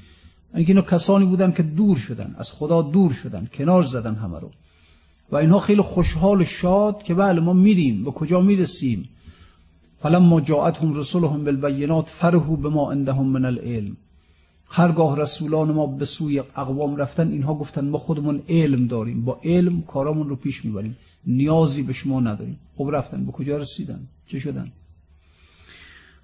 [0.54, 4.50] اینکه اینا کسانی بودن که دور شدن از خدا دور شدن کنار زدن همه رو.
[5.32, 8.04] و اینها خیلی خوشحال و شاد که بله ما میریم.
[8.04, 9.08] به کجا می‌رسیم؟
[10.02, 13.96] فلما جاءتهم رسولهم بالبینات فرحوا بما عندهم من العلم.
[14.74, 19.24] هرگاه رسولان ما به سوی اقوام رفتن اینها گفتن ما خودمون علم داریم.
[19.24, 20.96] با علم کارامون رو پیش می‌بریم.
[21.26, 22.58] نیازی به شما نداریم.
[22.76, 23.26] خب رفتن.
[23.26, 24.72] به کجا رسیدن؟ چه شدن؟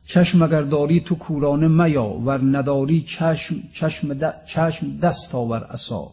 [0.06, 6.10] چشم اگر داری تو کورانه میا ور نداری چشم, چشم, چشم دست آور اصا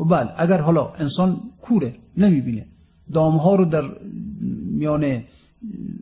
[0.00, 2.66] و بله اگر حالا انسان کوره نمی‌بینه.
[3.12, 3.84] دامها رو در
[4.78, 5.22] میان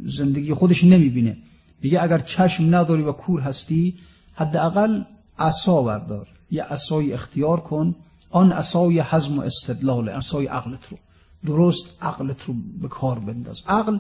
[0.01, 1.37] زندگی خودش نمی‌بینه.
[1.83, 3.95] میگه اگر چشم نداری و کور هستی
[4.35, 5.03] حداقل
[5.39, 6.29] عصا بردار.
[6.51, 7.95] یه عصای اختیار کن
[8.31, 10.99] آن عصای حزم و استدلال عصای عقلت رو.
[11.47, 13.63] درست عقلت رو به کار بنداز.
[13.69, 13.99] عقل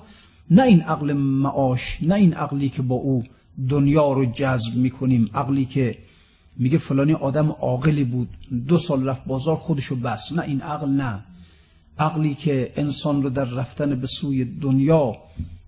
[0.50, 3.24] نه این عقل معاش نه این عقلی که با او
[3.68, 5.30] دنیا رو جذب می‌کنیم.
[5.34, 5.98] عقلی که
[6.56, 8.28] میگه فلانی آدم عاقلی بود
[8.68, 11.24] دو سال رفت بازار خودشو بس نه این عقل نه.
[11.98, 15.16] عقلی که انسان رو در رفتن به سوی دنیا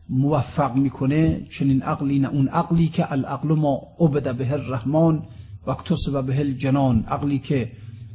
[0.09, 2.29] موفق می‌کنه چنین عقلی نه.
[2.29, 5.23] اون عقلی که العقل ما عبد به الرحمن
[5.67, 5.77] و
[6.13, 7.73] و به الجنان عقلی که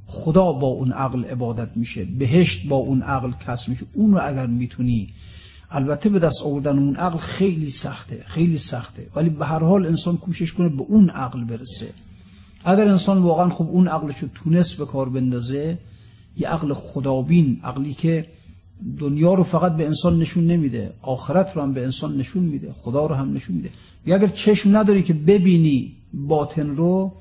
[0.08, 3.86] خدا با اون عقل عبادت میشه بهشت با اون عقل کس میشه.
[3.94, 5.10] اون رو اگر می‌تونی
[5.72, 9.08] البته به دست آوردن اون عقل خیلی سخته خیلی سخته.
[9.16, 11.90] ولی به هر حال انسان کوشش کنه به اون عقل برسه.
[12.66, 15.78] اگر انسان واقعا خب اون عقلش رو تونست به کار بندازه
[16.38, 18.26] یه عقل خدابین عقلی که
[19.00, 23.06] دنیا رو فقط به انسان نشون نمیده آخرت رو هم به انسان نشون میده خدا
[23.06, 23.70] رو هم نشون میده.
[24.06, 27.14] اگر چشم نداری که ببینی باطن رو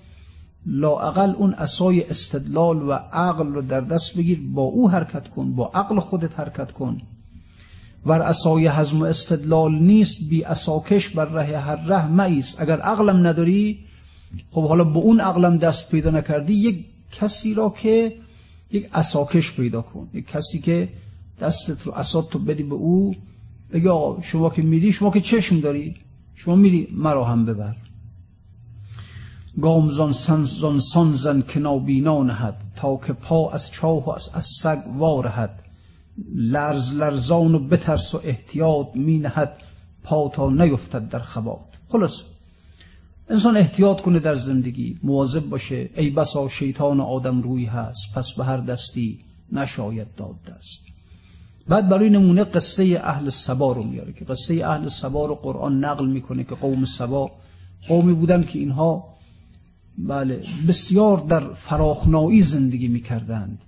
[0.66, 5.70] لاعقل اون اسای استدلال و عقل رو در دست بگیر با او حرکت کن با
[5.74, 7.00] عقل خودت حرکت کن.
[8.06, 13.26] ور اسای حزم و استدلال نیست بی اساکش بر ره هر ره مایست اگر عقلم
[13.26, 13.78] نداری
[14.50, 18.12] خب حالا با اون عقلم دست پیدا نکردی یک کسی را که
[18.70, 20.08] یک اساکش پیدا کن.
[20.14, 20.88] یک کسی که
[21.40, 23.14] دستت رو اسات تو بدی به او
[23.72, 25.96] بگی آقا شما که میری شما که چشم داری
[26.34, 27.76] شما میری مرا هم ببر.
[29.62, 30.12] گام زان
[30.78, 35.60] سان زن که نابینا نهد تا که پا از چاه و از سگ وارهد.
[36.34, 39.56] لرز لرزان و بترس و احتیاط می نهد
[40.02, 42.22] پا تا نیفتد در خبات خلاص
[43.30, 45.90] انسان احتیاط کنه در زندگی مواظب باشه.
[45.96, 50.84] ای بسا شیطان آدم روی هست پس به هر دستی نشاید داد دست.
[51.68, 56.06] بعد برای نمونه قصه اهل سبا رو میاره که قصه اهل سبا رو قرآن نقل
[56.06, 57.30] می‌کنه که قوم سبا
[57.88, 59.13] قومی بودن که اینها
[59.98, 63.58] بله بسیار در فراخنایی زندگی می‌کردند.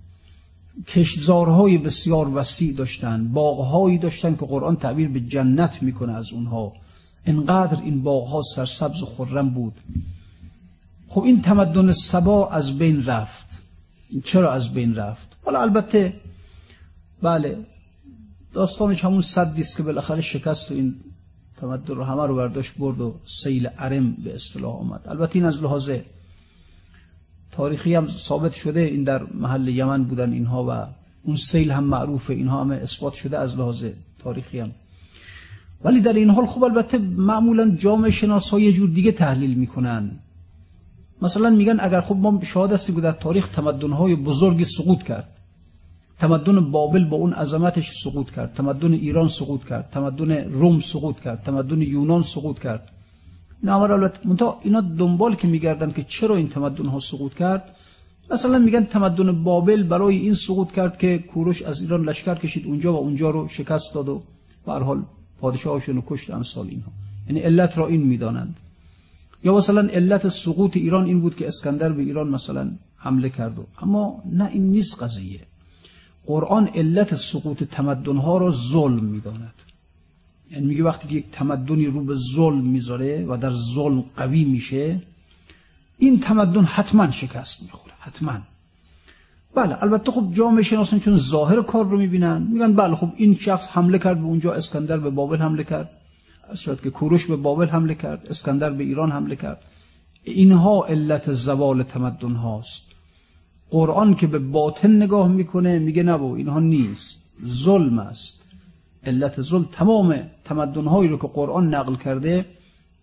[0.87, 6.73] کشزارهای بسیار وسیع داشتند باغهایی داشتند که قرآن تعبیر به جنت می‌کنه از اونها.
[7.25, 9.73] انقدر این باغها سرسبز و خرم بود.
[11.07, 13.47] خب این تمدن سبا از بین رفت.
[14.23, 16.13] چرا از بین رفت؟ حالا البته
[17.21, 17.57] بله
[18.53, 20.95] داستانش همون صدی است که بالاخره شکست و این
[21.57, 25.01] تمدن رو همه رو برداشت برد و سیل ارم به اصطلاح آمد.
[25.05, 25.91] البته این از لحاظ
[27.51, 30.87] تاریخی هم ثابت شده این در محل یمن بودن اینها و
[31.23, 32.33] اون سیل هم معروفه.
[32.33, 33.85] اینها همه اثبات شده از لحاظ
[34.19, 34.71] تاریخی هم.
[35.83, 40.11] ولی در این حال خب البته معمولا جامعه شناس ها یه جور دیگه تحلیل می‌کنن.
[41.21, 45.27] مثلا میگن اگر خب ما شاهد هستیم که در تاریخ تمدن های بزرگی سقوط کرد.
[46.19, 48.53] تمدن بابل با اون عظمتش سقوط کرد.
[48.53, 49.89] تمدن ایران سقوط کرد.
[49.89, 51.43] تمدن روم سقوط کرد.
[51.43, 52.91] تمدن یونان سقوط کرد.
[53.63, 57.75] اینا اینا دنبال که میگردن که چرا این تمدن ها سقوط کرد؟
[58.31, 62.93] مثلا میگن تمدن بابل برای این سقوط کرد که کوروش از ایران لشکر کشید اونجا
[62.93, 64.23] و اونجا رو شکست داد و
[64.65, 65.03] به حال
[65.39, 66.91] پادشاهشون رو کشت امثال اینها.
[67.27, 68.55] یعنی علت را این می‌دانند.
[69.43, 74.23] یا مثلا علت سقوط ایران این بود که اسکندر به ایران مثلا حمله کرد اما
[74.31, 75.39] نه این نیست قضیه.
[76.25, 79.53] قرآن علت سقوط تمدنها را ظلم می‌داند.
[80.51, 85.01] یعنی میگه وقتی که تمدنی رو به ظلم می‌ذاره و در ظلم قوی میشه
[85.97, 88.39] این تمدن حتما شکست می‌خوره حتما.
[89.55, 93.69] بله البته خب جامعه شناسان چون ظاهر کار رو می‌بینن میگن بله خب این شخص
[93.71, 95.89] حمله کرد به اونجا اسکندر به بابل حمله کرد
[96.53, 99.61] صورت که کوروش به بابل حمله کرد اسکندر به ایران حمله کرد.
[100.23, 102.83] اینها علت زوال تمدن هاست.
[103.69, 107.23] قرآن که به باطن نگاه می‌کنه میگه نبو اینها نیست.
[107.45, 108.46] ظلم است.
[109.07, 112.45] علت ظلم تمام تمدنهایی رو که قرآن نقل کرده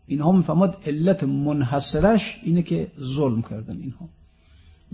[0.06, 4.08] اینها می‌فهمد علت منحصرش اینه که ظلم کردن اینها.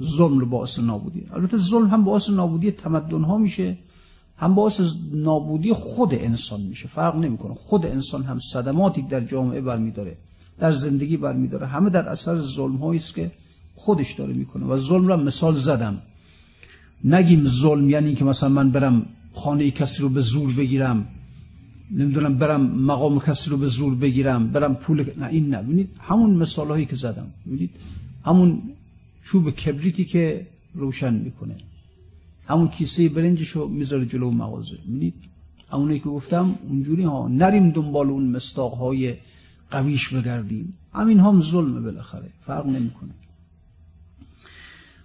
[0.00, 1.26] ظلم رو باعث نابودی.
[1.34, 3.78] البته ظلم هم باعث نابودی تمدنها میشه
[4.36, 4.80] هم باعث
[5.12, 6.88] نابودی خود انسان میشه.
[6.88, 7.54] فرق نمی‌کنه.
[7.54, 10.16] خود انسان هم صدماتی در جامعه برمیداره
[10.58, 11.66] در زندگی برمیداره.
[11.66, 13.30] همه در اثر ظلم است که
[13.74, 14.66] خودش داره می‌کنه.
[14.66, 16.02] و ظلم را مثال زدم.
[17.04, 21.08] نگیم ظلم یعنی که مثلا من برم خانه کسی رو به زور بگیرم.
[21.90, 24.48] نمی‌دونم برم مقام کسی رو به زور بگیرم.
[24.48, 25.62] برم پول نه این نه.
[25.62, 27.26] ببینید همون مثال هایی که زدم.
[27.46, 27.70] ببینید
[28.24, 28.62] همون
[29.24, 31.56] چوب کبریتی که روشن می‌کنه.
[32.46, 34.76] همون کیسه برنجش رو می‌ذاره جلو مغازه.
[34.76, 35.14] ببینید
[35.72, 37.28] همونی که گفتم اونجوری ها.
[37.28, 39.14] نریم دنبال اون مستاق های
[39.70, 40.74] قویش بگردیم.
[40.92, 42.30] همین هم ظلمه بالاخره.
[42.46, 43.10] فرق نمی‌کنه.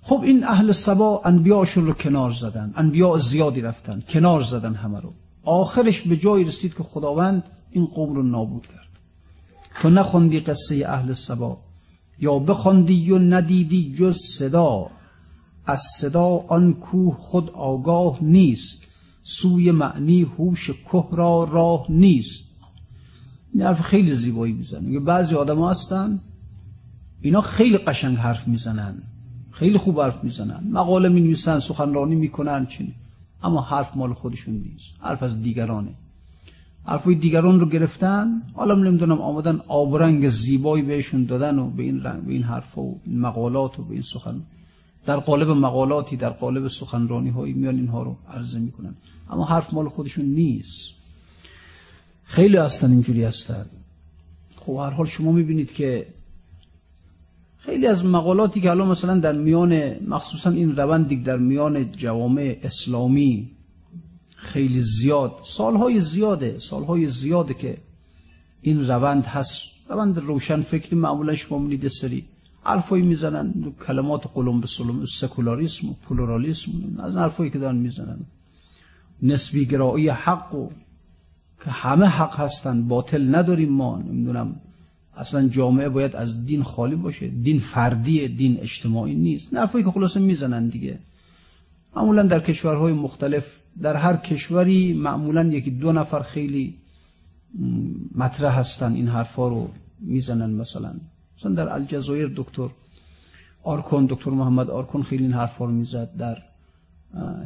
[0.08, 5.14] خب این اهل سبا انبیاشون رو کنار زدن انبیاء زیادی رفتن کنار زدن همه رو.
[5.44, 8.88] آخرش به جایی رسید که خداوند این قوم رو نابود کرد.
[9.82, 11.58] تو نخوندی قصه اهل سبا
[12.20, 14.88] یا بخوندی و ندیدی جز صدا.
[15.66, 18.84] از صدا آن کوه خود آگاه نیست
[19.24, 22.46] سوی معنی هوش که را راه نیست.
[23.54, 25.00] این حرف خیلی زیبایی می‌زنه.
[25.00, 26.20] بعضی آدم هستن
[27.22, 29.04] اینا خیلی قشنگ حرف می‌زنن.
[29.56, 30.64] خیلی خوب حرف می‌زنن.
[30.72, 32.94] مقاله می نویسن سخنرانی می‌کنن چنین.
[33.44, 34.96] اما حرف مال خودشون نیست.
[35.00, 35.94] حرف از دیگرانه.
[36.84, 42.24] حرفای دیگران رو گرفتن حالا نمی‌دونم آمدن آبرنگ زیبایی بهشون دادن و به این رنگ
[42.24, 44.42] به این حرف و مقالات و به این سخن.
[45.06, 48.96] در قالب مقالاتی در قالب سخنرانی هایی میان اینها رو عرضه می‌کنن.
[49.30, 50.92] اما حرف مال خودشون نیست.
[52.24, 53.66] خیلی هستن اینجوری هستن.
[54.56, 56.08] خب هر حال شما می‌بینید که
[57.66, 63.52] خیلی از مقالاتی که الان مثلا در میان مخصوصا این روندی در میان جوامع اسلامی
[64.36, 67.78] خیلی زیاد سالهای زیاده سالهای زیاده که
[68.62, 69.62] این روند هست.
[69.90, 72.26] روند روشن فکری معمولا شما می‌دید سری
[72.64, 73.54] حرفایی می‌زنن
[73.88, 74.68] کلمات قلم به
[75.08, 78.20] سکولاریسم و پلورالیسم از حرفایی که دارن می‌زنن.
[79.22, 80.70] نسبی گرایی حق و
[81.64, 84.56] که همه حق هستن باطل نداریم ما نمی‌دونم.
[85.18, 87.28] اصلا جامعه باید از دین خالی باشه.
[87.28, 89.54] دین فردی دین اجتماعی نیست.
[89.54, 91.00] نرفایی که خلاصه می‌زنن دیگه.
[91.96, 96.76] معمولا در کشورهای مختلف در هر کشوری معمولا یکی دو نفر خیلی
[98.16, 100.94] مطرح هستن این حرفا رو می‌زنن مثلا.
[101.38, 102.70] مثلا در الجزایر دکتر
[103.64, 106.16] آرکون دکتر محمد آرکون خیلی این حرفا رو می‌زد.
[106.18, 106.38] در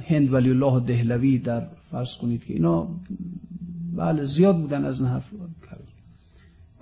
[0.08, 2.88] هند ولی الله دهلوی در فرض کنید که اینا
[3.96, 5.30] بله زیاد بودن از این حرف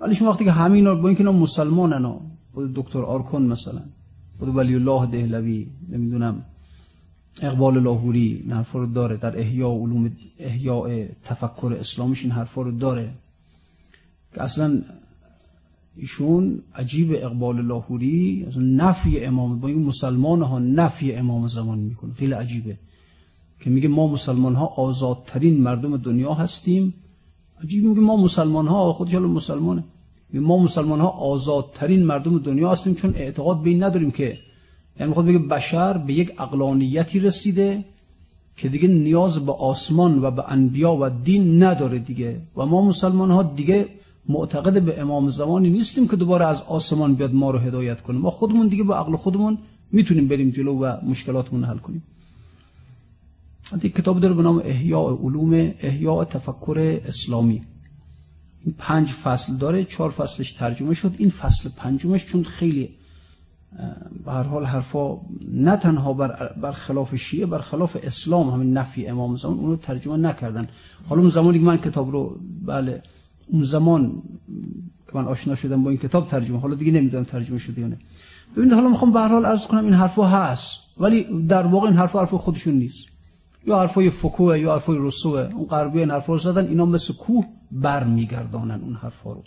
[0.00, 2.20] ولی شما وقتی که همین با اینکه اینا مسلمانن ها
[2.54, 3.82] خود دکتر آرکون مثلا
[4.38, 6.42] خود ولی الله دهلوی نمی‌دونم
[7.42, 12.70] اقبال لاهوری این حرفا رو داره در احیاء علوم احیاء تفکر اسلامیش این حرفا رو
[12.70, 13.10] داره
[14.34, 14.82] که اصلا
[15.96, 22.14] ایشون عجیب اقبال لاهوری نفی امام با این مسلمان ها نفی امام زمان می‌کنه.
[22.14, 22.78] خیلی عجیبه.
[23.60, 26.94] که میگه ما مسلمان ها آزادترین مردم دنیا هستیم.
[27.64, 29.84] عجیب میگه ما مسلمان ها خودش حالا مسلمانه.
[30.34, 34.38] ما مسلمان ها آزادترین مردم دنیا هستیم چون اعتقاد به این نداریم که
[35.00, 37.84] یعنی می‌خواد بگه بشر به یک اقلانیتی رسیده
[38.56, 42.40] که دیگه نیاز به آسمان و به انبیا و دین نداره دیگه.
[42.56, 43.88] و ما مسلمان ها دیگه
[44.28, 48.18] معتقد به امام زمانی نیستیم که دوباره از آسمان بیاد ما رو هدایت کنه.
[48.18, 49.58] ما خودمون دیگه با عقل خودمون
[49.92, 52.02] می‌تونیم بریم جلو و مشکلاتمون حل کنیم.
[53.82, 57.62] یک کتاب داره به نام احیاء علوم احیاء تفکر اسلامی.
[58.64, 61.14] این پنج فصل داره چهار فصلش ترجمه شد.
[61.18, 62.90] این فصل پنجمش چون خیلی
[64.24, 65.20] به هر حال حرفا
[65.52, 70.16] نه تنها بر, بر خلاف شیعه بر خلاف اسلام همین نفی امام زمان اونو ترجمه
[70.16, 70.68] نکردن.
[71.08, 73.02] حالا اون زمانی که من کتاب رو بله
[73.46, 74.22] اون زمان
[75.06, 77.98] که من آشنا شدم با این کتاب ترجمه حالا دیگه نمی‌دونم ترجمه شده یا نه.
[78.56, 81.96] ببینید حالا می‌خوام به هر حال عرض کنم این حرفا هست ولی در واقع این
[81.96, 83.06] حرفا حرف خودشون نیست.
[83.66, 85.40] یا حرفای فکوه یا حرفای رسوه.
[85.40, 89.42] اون غربی این حرفا رو زدن اینا مثل کوه بر میگردانن اون حرفا رو.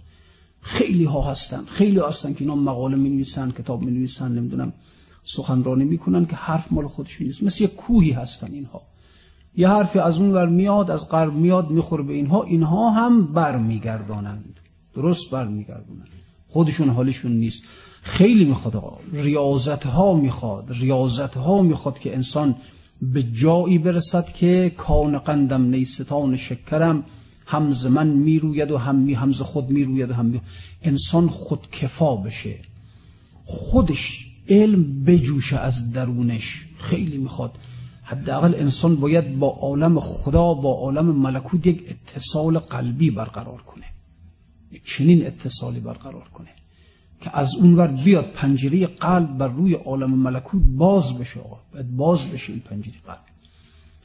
[0.62, 4.74] خیلی ها هستن خیلی هستن که اینا مقاله می نویسن کتاب می نویسن نمی‌دونم
[5.24, 7.44] سخنرانی می‌کنن که حرف مال خودشون نیست.
[7.44, 8.82] مثل یه کوهی هستن اینها.
[9.56, 13.58] یه حرفی از اون ور میاد از غرب میاد می‌خوره به اینها اینها هم بر
[13.58, 14.60] میگردانند
[14.94, 16.08] درست بر میگردانند
[16.48, 17.64] خودشون حالشون نیست.
[18.02, 18.84] خیلی می‌خواد
[19.14, 22.56] ریاضت ها می‌خواد ریاضت ها می‌خواد که انسان
[23.02, 27.04] به جایی برسد که کان قندم نیستان شکرم
[27.46, 30.42] همز من می‌روید و هم می همز خود می‌روید و هم می
[30.84, 32.60] انسان خود کفا بشه.
[33.46, 36.66] خودش علم بجوشه از درونش.
[36.78, 37.52] خیلی می‌خواد.
[38.04, 43.86] حداقل انسان باید با عالم خدا با عالم ملکوت یک اتصال قلبی برقرار کنه.
[44.86, 46.50] چنین اتصالی برقرار کنه.
[47.22, 51.60] که از اونور بیاد پنجره قلب بر روی عالم ملکوت باز بشه آقا.
[51.74, 53.20] باید باز بشه این پنجره قلب.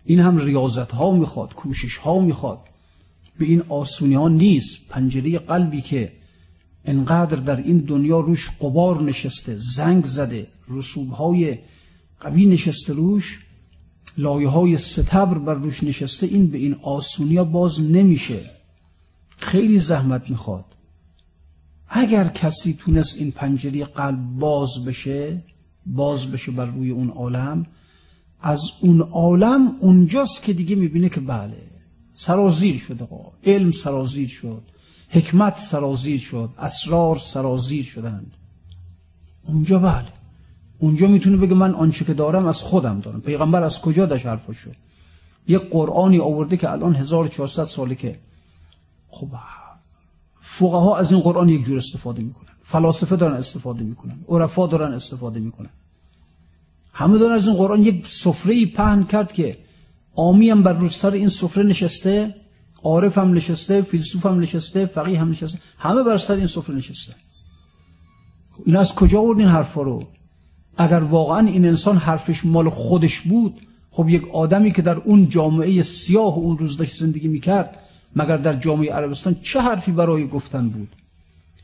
[0.05, 2.59] این هم ریاضت ها می‌خواد کوشش ها می‌خواد.
[3.39, 4.89] به این آسونی ها نیست.
[4.89, 6.13] پنجره قلبی که
[6.85, 11.59] انقدر در این دنیا روش قبار نشسته زنگ زده رسوب های
[12.21, 13.41] قوی نشسته روش
[14.19, 18.51] لایه های ستبر بر روش نشسته این به این آسونی ها باز نمیشه.
[19.39, 20.65] خیلی زحمت می‌خواد.
[21.89, 25.43] اگر کسی تونست این پنجره قلب باز بشه
[25.87, 27.67] باز بشه بر روی اون عالم
[28.41, 31.63] از اون عالم اونجاست که دیگه می‌بینه که بله
[32.13, 33.33] سرازیر شد آقا.
[33.45, 34.63] علم سرازیر شد
[35.09, 38.33] حکمت سرازیر شد اسرار سرازیر شدند.
[39.45, 40.09] اونجا بله.
[40.79, 43.21] اونجا می‌تونه بگه من آنچه که دارم از خودم دارم.
[43.21, 44.77] پیغمبر از کجا داشت حرفش شد
[45.49, 48.19] یک قرآنی آورده که الان 1400 ساله که.
[49.09, 49.29] خب
[50.49, 52.53] فقها از این قرآن یک جور استفاده می‌کنن.
[52.63, 54.19] فلاسفه دارن استفاده می‌کنن.
[54.29, 55.69] عرفا دارن استفاده می‌کنن.
[56.93, 59.59] همه دارن از این قرآن یک سفره پهن کرد که
[60.15, 62.35] آمی هم بر سر این سفره نشسته
[62.83, 67.15] عارف هم نشسته فیلسوف هم نشسته فقیه هم نشسته همه بر سر این سفره نشسته.
[68.65, 70.05] این از کجا آورد این حرفا رو؟
[70.79, 75.83] اگر واقعا این انسان حرفش مال خودش بود خب یک آدمی که در اون جامعه
[75.83, 77.83] سیاه اون روز داشت زندگی می‌کرد
[78.17, 80.89] مگر در جامعه عربستان چه حرفی برای گفتن بود؟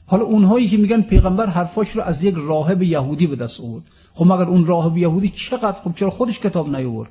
[0.07, 3.85] حالا اونهایی که میگن پیغمبر حرفاش رو از یک راهب یهودی به دست آورد.
[4.15, 7.11] خب مگر اون راهب یهودی چقدر خب چرا خودش کتاب نیاورد؟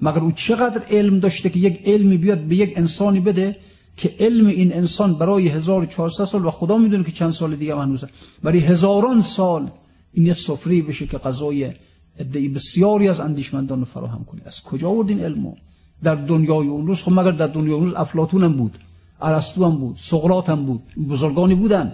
[0.00, 3.56] مگر او چقدر علم داشته که یک علمی بیاد به یک انسانی بده
[3.96, 8.08] که علم این انسان برای 1400 سال و خدا می‌دونه که چند سال دیگه هنوزه.
[8.42, 9.70] برای هزاران سال
[10.12, 11.72] این یه سفری بشه که غذای
[12.18, 14.40] ادعی بسیاری از اندیشمندان رو فراهم کنه.
[14.44, 15.54] از کجا آورد این علمو؟
[16.02, 18.78] در دنیای اون روز خب مگر در دنیای اون روز افلاطون هم بود
[19.22, 21.92] ارسطو هم بود سقراط هم بود بزرگانی بودن.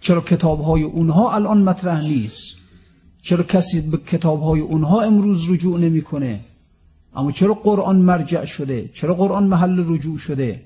[0.00, 2.56] چرا کتاب های اونها الان مطرح نیست؟
[3.22, 6.40] چرا کسی به کتاب های اونها امروز رجوع نمی‌کنه؟
[7.16, 10.62] اما چرا قرآن مرجع شده؟ چرا قرآن محل رجوع شده؟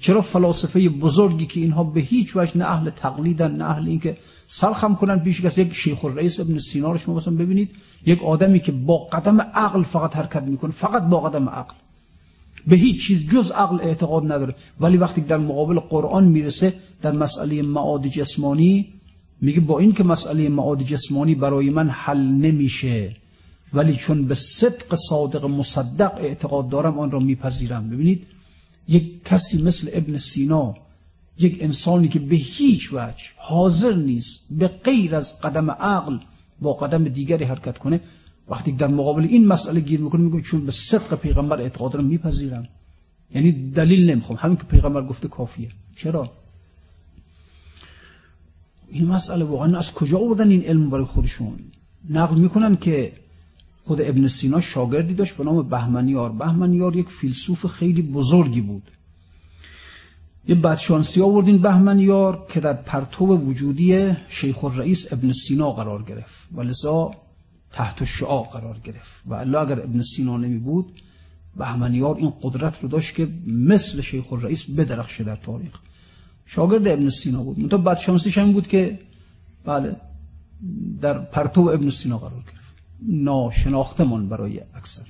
[0.00, 4.16] چرا فلاسفه بزرگی که اینها به هیچ وجه نه اهل تقلیدن نه اهل اینکه
[4.46, 7.70] سرخم کنن پیش کسی؟ یک شیخ الرئیس ابن سینا رو شما ببینید
[8.06, 11.74] یک آدمی که با قدم عقل فقط حرکت می‌کنه فقط با قدم عقل.
[12.66, 14.54] به هیچ چیز جز عقل اعتقاد نداره.
[14.80, 18.88] ولی وقتی در مقابل قرآن می‌رسه در مسئله معاد جسمانی
[19.40, 23.16] میگه با این که مسئله معاد جسمانی برای من حل نمیشه
[23.72, 27.90] ولی چون به صدق صادق مصدق اعتقاد دارم آن را میپذیرم.
[27.90, 28.26] ببینید
[28.88, 30.74] یک کسی مثل ابن سینا
[31.38, 36.18] یک انسانی که به هیچ وجه حاضر نیست به غیر از قدم عقل
[36.60, 38.00] با قدم دیگری حرکت کنه
[38.50, 42.68] وقتی در مقابل این مسئله گیر می‌کنه میگه چون به صدق پیغمبر اعتقاد رو میپذیرم.
[43.34, 44.38] یعنی دلیل نمی‌خوام.
[44.42, 45.70] همین که پیغمبر گفته کافیه.
[45.96, 46.30] چرا؟
[48.88, 51.58] این مسئله واقعا از کجا آوردن این علم برای خودشون؟
[52.10, 53.12] نقل می‌کنن که
[53.84, 56.32] خود ابن سینا شاگردی داشت به نام بهمنیار.
[56.32, 58.82] بهمنیار یک فیلسوف خیلی بزرگی بود.
[60.48, 66.48] یه بدشانسی آوردین بهمنیار که در پرتو وجودی شیخ الرئیس ابن سینا قرار گرفت.
[66.52, 67.14] و لذا
[67.72, 69.22] تحت شعا قرار گرفت.
[69.26, 71.02] و الله اگر ابن سینا نمی بود
[71.56, 75.80] بهمنیار این قدرت رو داشت که مثل شیخ الرئیس بدرخشه در تاریخ.
[76.46, 77.58] شاگرد ابن سینا بود.
[77.58, 78.98] منتها بدشانسیش هم بود که
[79.64, 79.96] بله
[81.00, 82.74] در پرتو ابن سینا قرار گرفت.
[83.08, 85.02] ناشناختمان برای اکثر.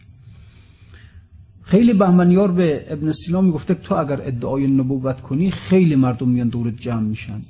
[1.63, 6.77] خیلی بهمنیار به ابن سینا می‌گفته تو اگر ادعای نبوت کنی خیلی مردم میان دورت
[6.81, 7.43] جمع میشن.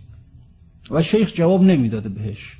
[0.90, 2.59] و شیخ جواب نمی‌داده بهش.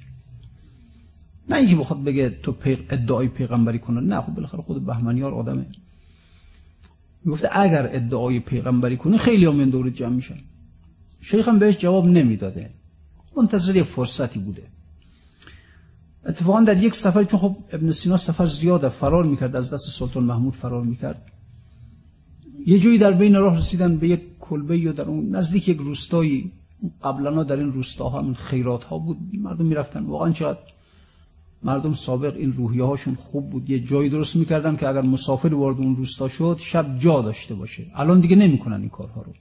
[1.49, 2.55] نه اینکه بخواد بگه تو
[2.91, 5.67] ادعای پیغمبری کنه نه خب بالاخره خود بهمنیار آدمه.
[7.25, 10.39] می‌گفته اگر ادعای پیغمبری کنی خیلی هم میان دورت جمع میشن
[11.21, 12.71] شیخ هم بهش جواب نمی‌داده.
[13.37, 14.63] منتظر یه فرصتی بوده.
[16.27, 20.25] اتفاقا در یک سفر چون خب ابن سینا سفر زیاده فرار می‌کرد از دست سلطان
[20.25, 21.23] محمود فرار می‌کرد.
[22.67, 26.53] یه جایی در بین راه رسیدن به یک کلبه یا در اون نزدیک یک روستایی.
[27.03, 29.19] قبلا در این روستاها من خیرات ها بود.
[29.35, 30.05] مردم می‌رفتن.
[30.05, 30.59] واقعا چقدر
[31.63, 33.71] مردم سابق این روحیه هاشون خوب بود.
[33.71, 37.87] یه جایی درست می‌کردن که اگر مسافر وارد اون روستا شد شب جا داشته باشه.
[37.95, 39.33] الان دیگه نمی‌کنن این کارها رو.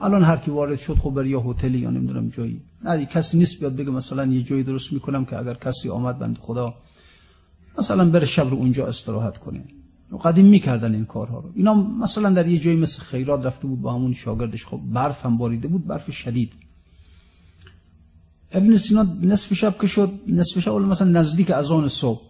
[0.00, 2.60] الان هر کی وارد شد خب بر یا هتلی یا نمی‌دونم جایی.
[2.84, 6.38] نه کسی نیست بیاد بگه مثلا یه جایی درست می‌کنم که اگر کسی آمد بند
[6.38, 6.74] خدا
[7.78, 9.64] مثلا بره شب رو اونجا استراحت کنه.
[10.24, 11.50] قدیم می‌کردن این کارها رو.
[11.54, 14.66] اینا مثلا در یه جایی مثل خیرات رفته بود با همون شاگردش.
[14.66, 16.52] خب برف هم باریده بود برف شدید.
[18.52, 22.20] ابن سینا نصف شب که شد نصف شب مثلا نزدیک اذان صبح.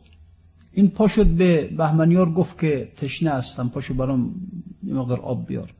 [0.72, 4.34] این پا شد به بهمنیار گفت که تشنه هستم پاشو برام
[4.84, 5.74] یه مقدار آب بیار.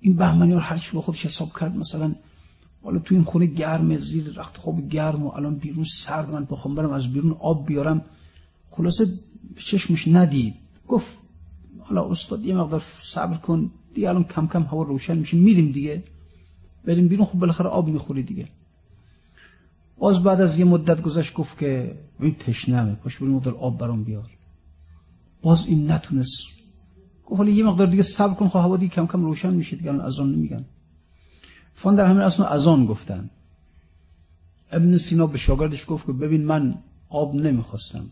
[0.00, 2.14] این بهمنیار هر چی با خودش حساب کرد مثلا
[2.82, 6.74] حالا تو این خونه گرم زیر رخت خواب گرم و الان بیرون سرد من بخوام
[6.74, 8.04] برم از بیرون آب بیارم.
[8.70, 9.06] خلاصه
[9.56, 10.54] چشمش ندید.
[10.88, 11.12] گفت
[11.78, 16.04] حالا استاد یه مقدار صبر کن دیگه الان کم کم هوا روشن میشه میریم دیگه.
[16.84, 18.48] بریم بیرون خب بالاخره آب می‌خوری دیگه.
[19.98, 24.04] باز بعد از یه مدت گذشت گفت که این تشنمه پاش بریم مقدار آب برام
[24.04, 24.30] بیار.
[25.42, 26.46] باز این نتونست.
[27.26, 29.90] گفت حالا یه مقدار دیگه صبر کن خب هوا دیگه کم کم روشن میشه دیگه
[29.90, 30.64] الان اذان نمیگن.
[31.72, 33.30] اتفاقا در همین اصلا اذان گفتن.
[34.72, 36.78] ابن سینا به شاگردش گفت که ببین من
[37.08, 38.04] آب نمی‌خواستم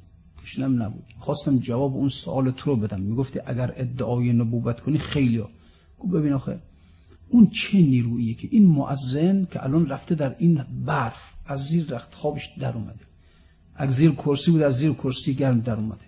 [0.43, 1.05] تشنم نبود.
[1.19, 3.01] خواستم جواب اون سوال تو رو بدم.
[3.01, 5.51] می‌گفتی اگر ادعای نبوت کنی خیلی ها
[5.99, 6.59] گفت ببین آخه
[7.33, 12.15] اون چه نیروییه که این معزن که الان رفته در این برف از زیر رخت
[12.15, 13.05] خوابش در اومده.
[13.75, 16.05] از زیر کرسی بود از زیر کرسی گرم در اومده.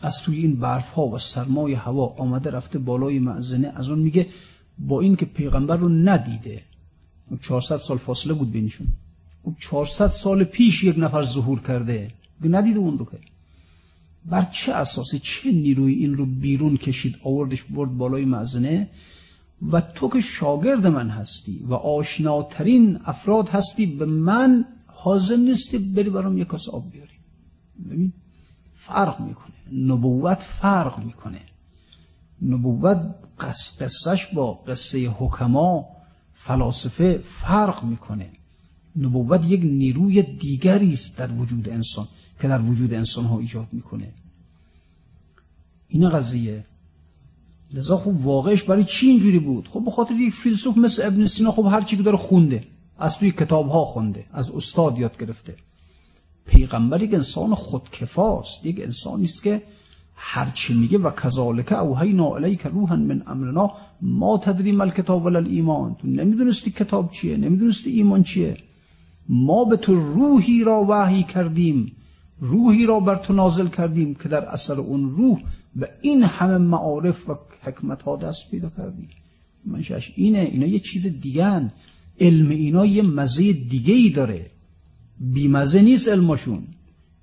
[0.00, 4.26] از توی این برف ها و سرمای هوا آمده رفته بالای معزنه از اون میگه
[4.78, 6.62] با این که پیغمبر رو ندیده
[7.42, 8.86] 400 سال فاصله بود بینشون.
[9.58, 12.10] 400 سال پیش یک نفر ظهور کرده.
[12.44, 13.18] ندیده اون رو که.
[14.26, 18.88] بر چه اساسی چه نیروی این رو بیرون کشید؟ آوردش برد بالای معزنه
[19.72, 26.10] و تو که شاگرد من هستی و آشناترین افراد هستی به من حاضر نیستی بری
[26.10, 27.18] برام یک کاس آب بیاری.
[27.90, 28.12] ببین
[28.76, 29.54] فرق می‌کنه.
[29.72, 31.40] نبوت فرق می‌کنه.
[32.42, 35.88] نبوت قصهش با قصه حکما
[36.34, 38.30] فلاسفه فرق می‌کنه.
[38.96, 42.08] نبوت یک نیروی دیگری است در وجود انسان
[42.40, 44.12] که در وجود انسان ها ایجاد می‌کنه.
[45.88, 46.64] این قضیه
[47.74, 51.52] لذا خب واقعش برای چی اینجوری بود؟ خب به خاطر یک فیلسوف مثل ابن سینا
[51.52, 52.64] خب هر چی که داره خونده
[52.98, 55.56] از توی کتاب ها خونده از استاد یاد گرفته.
[56.46, 59.62] پیغمبر یک انسان خودکفاست یک انسانی است که
[60.14, 65.38] هر چی میگه و کذالک اوحینا الیک روحا من امرنا ما تدری مل کتاب ولا
[65.38, 68.56] ایمان تو نمی‌دونستی کتاب چیه نمی‌دونستی ایمان چیه.
[69.28, 71.92] ما به تو روحی را وحی کردیم
[72.40, 75.38] روحی را بر تو نازل کردیم که در اثر اون روح
[75.76, 79.08] به این همه معارف و حکمت ها دست پیدا کردیم
[79.66, 81.70] منشأش اینه اینا یه چیز دیگه
[82.20, 84.50] علم اینا یه مزه دیگه ای داره.
[85.20, 86.62] بیمزه نیست علمشون.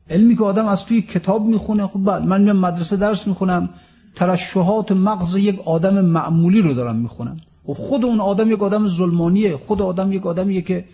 [0.09, 3.69] علمی که آدم از توی کتاب می‌خونه خب بله من میام مدرسه درس می‌خونم
[4.15, 7.37] ترشحات مغز یک آدم معمولی رو دارم می‌خونم.
[7.69, 9.57] و خود اون آدم یک آدم ظلمانیه.
[9.57, 10.85] خود آدم یک آدمیه که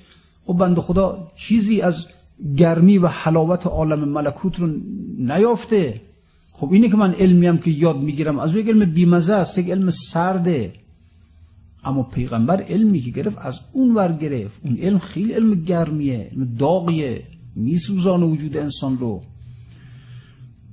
[0.45, 2.07] خب بند خدا چیزی از
[2.57, 4.69] گرمی و حلاوت عالم ملکوت رو
[5.17, 6.01] نیافته.
[6.59, 8.39] خب اینه که من علمیم که یاد می‌گیرم.
[8.39, 10.73] از یک علم بیمزه است یک علم سرده.
[11.83, 14.55] اما پیغمبر علمی که گرفت از اون ور گرفت.
[14.63, 17.23] اون علم خیلی علم گرمیه علم داغیه.
[17.55, 19.21] میسوزان وجود انسان رو.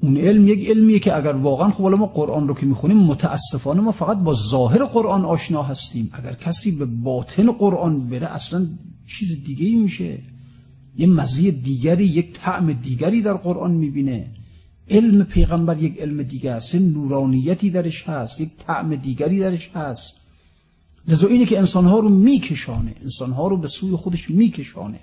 [0.01, 3.93] اون علم یک علمیه که اگر واقعا خب ما قرآن رو که می‌خونیم متاسفانه ما
[3.93, 6.11] فقط با ظاهر قرآن آشنا هستیم.
[6.13, 8.67] اگر کسی به باطن قرآن بره اصلا
[9.07, 10.19] چیز دیگه میشه.
[10.99, 14.36] یه مزیه دیگری یک طعم دیگری در قرآن می‌بینه.
[14.91, 16.75] علم پیغمبر یک علم دیگه است.
[16.75, 20.15] نورانیتی درش هست یک طعم دیگری درش هست.
[21.09, 22.95] لذا اینه که انسانها رو میکشانه.
[23.03, 25.01] انسانها رو به سوی خودش میکشانه.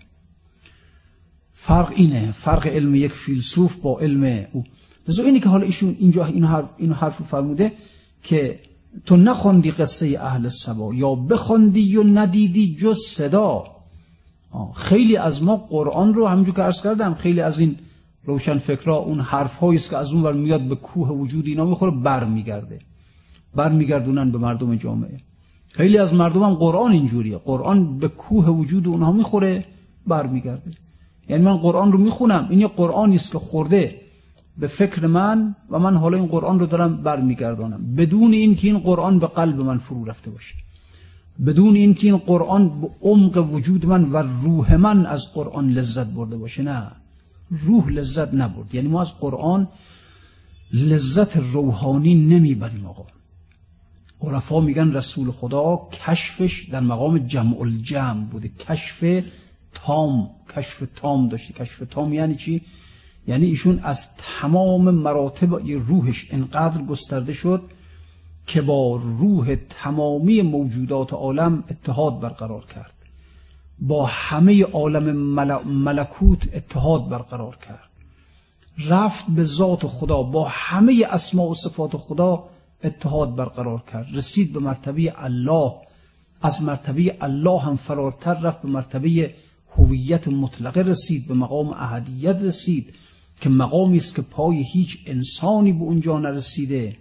[1.51, 4.63] فرق اینه فرق علم یک فیلسوف با علم او.
[5.07, 7.71] لذا اینه که حالا ایشون اینجا این حرف, این حرف فرموده
[8.23, 8.59] که
[9.05, 13.65] تو نخوندی قصه اهل سبا یا بخوندی و ندیدی جز صدا.
[14.75, 17.75] خیلی از ما قرآن رو همونجور که عرض کردم خیلی از این
[18.25, 21.91] روشن فکرها اون حرف است که از اون ور میاد به کوه وجود اینا می‌خوره
[21.91, 22.79] بر میگرده
[23.55, 25.19] بر میگردونن به مردم جامعه.
[25.71, 27.37] خیلی از مردم هم قرآن اینجوریه.
[27.37, 29.65] قرآن به کوه وجود اونها می‌خوره
[30.07, 30.71] بر میگرده
[31.29, 34.01] یعنی من قرآن رو می‌خونم این یه قرآنی است که خورده
[34.57, 37.95] به فکر من و من حالا این قرآن رو دارم برمیگردانم.
[37.95, 40.55] بدون اینکه این قرآن به قلب من فرو رفته باشه.
[41.45, 46.37] بدون اینکه این قرآن به عمق وجود من و روح من از قرآن لذت برده
[46.37, 46.91] باشه نه.
[47.49, 48.75] روح لذت نبرد.
[48.75, 49.67] یعنی ما از قرآن
[50.73, 53.05] لذت روحانی نمی‌بریم آقا.
[54.21, 58.49] عرفا میگن رسول خدا کشفش در مقام جمع الجمع بوده.
[58.49, 59.23] کشف
[59.73, 61.53] تام کشف تام داشته.
[61.53, 62.61] کشف تام یعنی چی؟
[63.27, 67.61] یعنی ایشون از تمام مراتب روحش انقدر گسترده شد
[68.47, 72.92] که با روح تمامی موجودات عالم اتحاد برقرار کرد.
[73.79, 75.15] با همه عالم
[75.67, 77.89] ملکوت اتحاد برقرار کرد.
[78.87, 82.43] رفت به ذات خدا با همه اسماء و صفات خدا
[82.83, 84.07] اتحاد برقرار کرد.
[84.15, 85.73] رسید به مرتبه الله.
[86.41, 89.33] از مرتبه الله هم فرارتر رفت به مرتبه
[89.77, 92.93] هویت مطلقه رسید به مقام احدیت رسید
[93.41, 96.97] که مقامی است که پای هیچ انسانی به اونجا نرسیده.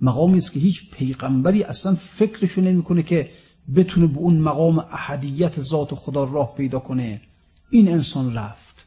[0.00, 3.30] مقامی است که هیچ پیغمبری اصلا فکرشو نمی‌کنه که
[3.76, 7.20] بتونه به اون مقام احدیت ذات خدا راه پیدا کنه.
[7.70, 8.84] این انسان رفت.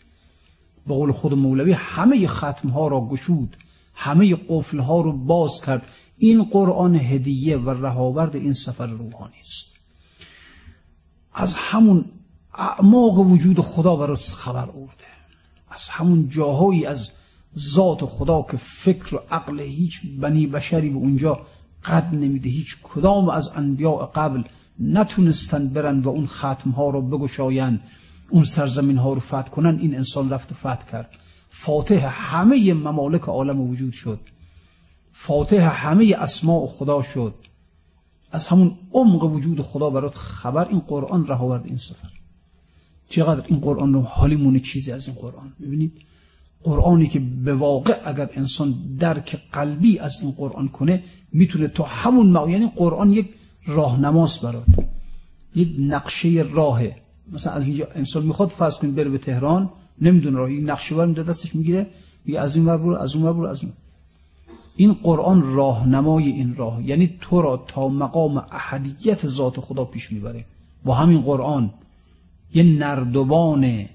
[0.88, 3.57] به قول خود مولوی همه ختم ها را گشود.
[3.93, 5.88] همه قفل ها رو باز کرد.
[6.17, 9.67] این قرآن هدیه و رهاورد این سفر روحانی است.
[11.34, 12.05] از همون
[12.53, 15.07] اعماق وجود خدا برات خبر ارده
[15.69, 17.11] از همون جاهایی از
[17.57, 21.45] ذات خدا که فکر و عقل هیچ بنی بشری به اونجا
[21.84, 22.49] قد نمیده.
[22.49, 24.43] هیچ کدام از انبیاء قبل
[24.80, 27.80] نتونستن برن و اون ختم ها رو بگشاین
[28.30, 31.09] اون سرزمین ها رو فتح کنن این انسان رفت فتح کرد.
[31.49, 34.19] فاتح همه ممالک عالم وجود شد.
[35.11, 37.34] فاتح همه اسماء خدا شد.
[38.32, 42.09] از همون عمق وجود خدا برات خبر این قرآن رهاورد این سفر.
[43.09, 45.93] چقدر این قرآن رو حالی چیزی از این قرآن؟ ببینید
[46.63, 51.03] قرآنی که به واقع اگر انسان درک قلبی از این قرآن کنه
[51.34, 53.30] می‌تونه تو همون مقام یعنی قرآن یک
[53.68, 54.65] راهنماست برات.
[55.55, 56.95] یک نقشه راهه.
[57.34, 59.70] مثلا از اینجا انسان می‌خواد فرض کنید بره به تهران
[60.01, 60.51] نمی‌دونه راه.
[60.51, 61.88] یک نقشه ور دستش می‌گیره
[62.26, 63.74] میگه از این ور برو از اون ور برو از اون
[64.76, 66.84] این قرآن راهنمای این راه.
[66.84, 70.45] یعنی تو را تا مقام احدیت ذات خدا پیش می‌بره.
[70.84, 71.70] با همین قرآن.
[72.53, 73.89] یه نردبانه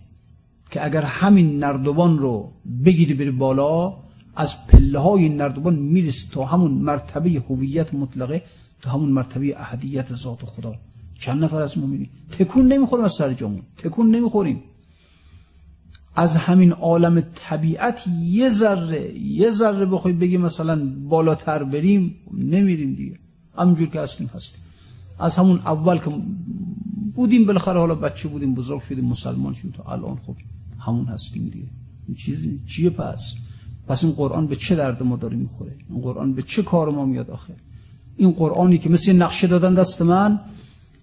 [0.70, 2.53] که اگر همین نردبان رو
[2.85, 3.95] بگیری بری بالا
[4.37, 8.43] از پله های نردبان می‌رسی تا همون مرتبه هویت مطلقه.
[8.83, 10.74] تا همون مرتبه احدیت ذات خدا.
[11.18, 13.62] چند نفر از ما می‌بینی؟ تکون نمی‌خوریم از سر جامون.
[13.76, 14.62] تکون نمی‌خوریم.
[16.16, 23.18] از همین عالم طبیعت یه ذره یه ذره بخوای بگی مثلا بالاتر بریم نمیریم دیگه.
[23.59, 24.61] همونجور که هستیم هستیم.
[25.18, 26.11] از همون اول که
[27.14, 30.37] بودیم بالاخره حالا بچه بودیم بزرگ شدیم مسلمان شدیم تا الان خب
[30.78, 31.66] همون هستیم دیگه.
[32.07, 33.35] این چیزی چیه پس؟
[33.89, 37.07] پس این قرآن به چه درد ما داره می‌خوره؟ این قرآن به چه کار ما
[37.07, 37.55] میاد آخه؟
[38.16, 40.40] این قرآنی که مثل نقشه دادن دست من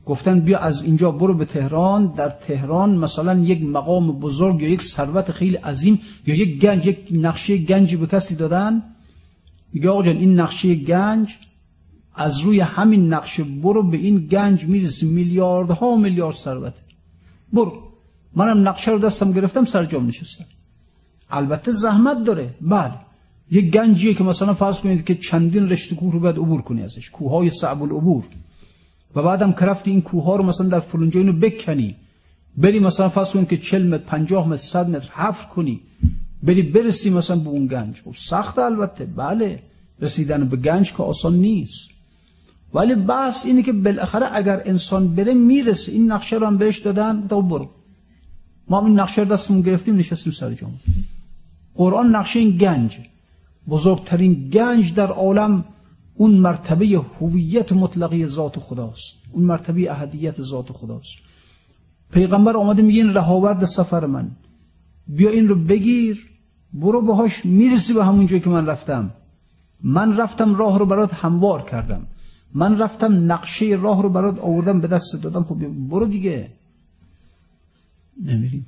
[0.05, 4.81] گفتن بیا از اینجا برو به تهران در تهران مثلا یک مقام بزرگ یا یک
[4.81, 8.83] ثروت خیلی عظیم یا یک گنج یک نقشه گنجی به کسی دادن؟
[9.73, 11.37] میگه آقا جان این نقشه گنج
[12.15, 16.73] از روی همین نقشه برو به این گنج می‌رسی میلیاردها و میلیارد ثروت.
[17.53, 17.73] برو.
[18.35, 20.45] منم نقشه رو دستم گرفتم سر جام نشستم.
[21.29, 22.55] البته زحمت داره.
[22.61, 22.93] بله.
[23.51, 27.09] یک گنجیه که مثلا فرض کنید که چندین رشته کوه رو باید عبور کنی ازش.
[27.09, 28.23] کوههای صعب العبور.
[29.15, 31.95] و بعدم کرفتی این کوه ها رو مثلا در فلونجا اینو بکنی.
[32.57, 35.81] بری مثلا فرض کنید که 40 متر 50 متر 100 متر حفر کنی.
[36.43, 38.01] بری برسی مثلا به اون گنج.
[38.05, 39.05] خب سخت البته.
[39.05, 39.59] بله.
[40.01, 41.89] رسیدن به گنج که آسان نیست.
[42.73, 45.91] ولی بحث اینه که بالاخره اگر انسان بره می‌رسه.
[45.91, 47.21] این نقشه رو هم بهش دادن.
[47.21, 47.69] گفتم برو.
[48.67, 50.79] ما این نقشه رو دستمون گرفتیم نشستیم سر جامون.
[51.75, 52.97] قرآن نقشه این گنج
[53.69, 55.65] بزرگترین گنج در عالم
[56.15, 59.15] اون مرتبه هویت مطلقی ذات خداست.
[59.31, 61.17] اون مرتبه احدیت ذات خداست.
[62.11, 64.31] پیغمبر آمده میگه این رهاورد سفر من.
[65.07, 66.29] بیا این رو بگیر
[66.73, 69.11] برو باهاش می‌رسی به همون جایی که من رفتم.
[69.83, 72.07] من رفتم راه رو برات هموار کردم.
[72.53, 75.43] من رفتم نقشه راه رو برات آوردم به دست دادم.
[75.43, 75.55] خب
[75.89, 76.49] برو دیگه.
[78.23, 78.65] نمیریم.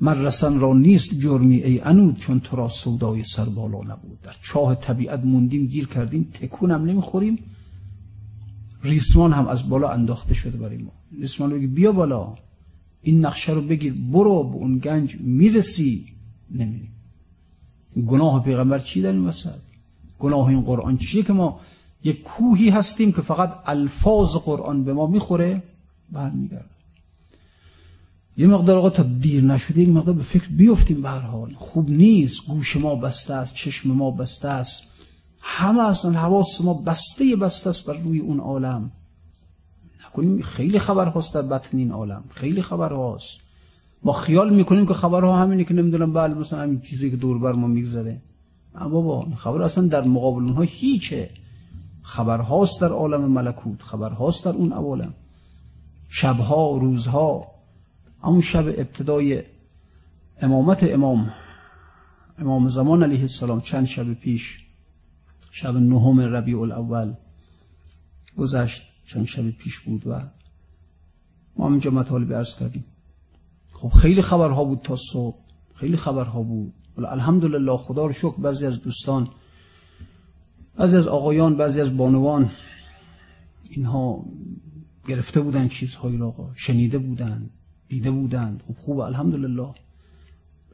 [0.00, 4.20] من رسن را نیست جرمی ای انود چون تو را سودای سر بالا نبود.
[4.22, 7.38] در چاه طبیعت موندیم گیر کردیم تکون هم نمی‌خوریم.
[8.82, 10.92] ریسمان هم از بالا انداخته شده برای ما.
[11.20, 12.34] ریسمان بگی بیا بالا
[13.02, 16.06] این نقشه رو بگیر برو به اون گنج می‌رسی.
[16.50, 16.92] نمیریم.
[18.06, 19.58] گناه پیغمبر چی در این وسط؟
[20.18, 21.60] گناه این قرآن چیه که ما
[22.04, 25.62] یک کوهی هستیم که فقط الفاظ قرآن به ما می‌خوره؟
[26.12, 26.79] برمیگرده.
[28.36, 31.54] یه مقدار آقا تا دیر نشده یک مقدار به فکر بیفتیم به حال.
[31.54, 34.82] خوب نیست گوش ما بسته است چشم ما بسته است.
[35.40, 38.90] همه اصلا حواس ما بسته بسته است بر روی اون عالم.
[40.06, 42.24] نکنیم خیلی خبر هاست در بطن این عالم.
[42.34, 43.38] خیلی خبر هاست.
[44.02, 47.52] ما خیال می‌کنیم که خبرها همینه که نمی‌دونم بله مثلا همین چیزی که دور بر
[47.52, 48.20] ما میگذره.
[48.74, 51.30] اما با خبر اصلا در مقابل اونها هیچه.
[52.02, 55.14] خبر هاست در عالم ملکوت خبر هاست در اون عوالم
[56.08, 57.46] شبها روزها
[58.22, 59.42] همون شب ابتدای
[60.40, 61.32] امامت امام
[62.38, 64.66] امام زمان علیه السلام چند شب پیش
[65.50, 67.14] شب نهم ربیع الاول
[68.36, 70.20] گذشت چند شب پیش بود و
[71.56, 72.84] ما اینجا مطالب ارز کردیم.
[73.72, 75.38] خب خیلی خبرها بود تا صبح
[75.74, 76.74] خیلی خبرها بود.
[76.98, 79.28] الحمدلله خدا رو شکر بعضی از دوستان
[80.76, 82.50] بعضی از آقایان بعضی از بانوان
[83.70, 84.24] اینها
[85.08, 87.50] گرفته بودن چیزهایی را شنیده بودن.
[87.90, 88.62] دیده بودند.
[88.68, 89.68] خب خوب الحمدلله.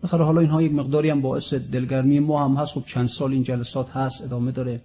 [0.03, 2.75] بخیر حالا اینها یک مقداری هم باعث دلگرمی ما هم هست.
[2.75, 4.81] خب چند سال این جلسات هست ادامه داره.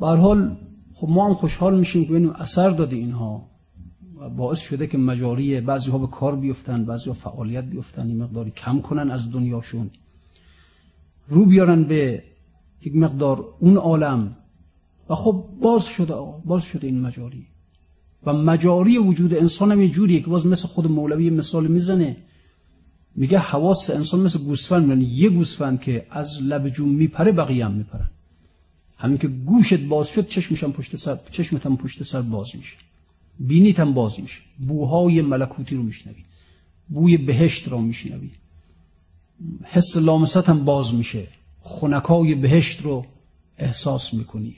[0.00, 0.56] به حال
[0.94, 3.46] خب ما هم خوشحال میشیم که ببینیم اثر داده اینها.
[4.36, 8.50] باعث شده که مجاری بعضی ها به کار بیفتن بعضی ها فعالیت بیفتن این مقداری
[8.50, 9.90] کم کنن از دنیاشون.
[11.28, 12.22] رو بیارن به
[12.82, 14.36] یک مقدار اون عالم.
[15.08, 16.14] و خب باز شده
[16.44, 17.46] باز شده این مجاری.
[18.26, 22.16] و مجاری وجود انسان هم یه جوریه که باز مثل خود مولوی مثال می‌زنه.
[23.16, 27.72] میگه حواس انسان مثل گوسفند یعنی یه گوسفند که از لب جون میپره بقیه هم
[27.72, 28.10] میپرن.
[28.98, 32.76] همین که گوشت باز شد چشمش هم پشت سر چشمت هم پشت سر باز میشه.
[33.38, 34.40] بینیت هم باز میشه.
[34.66, 36.24] بوهای ملکوتی رو میشنوی.
[36.88, 38.30] بوی بهشت رو میشنوی.
[39.62, 41.28] حس لامست هم باز میشه.
[41.60, 43.06] خونکای بهشت رو
[43.58, 44.56] احساس می‌کنی.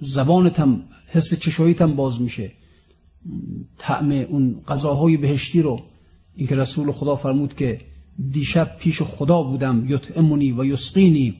[0.00, 2.52] زبانت هم حس چشاییت هم باز میشه.
[3.78, 5.80] طعم اون غذاهای بهشتی رو
[6.34, 7.80] اینکه رسول خدا فرمود که
[8.30, 11.34] دیشب پیش خدا بودم یطعمنی و یسقینی.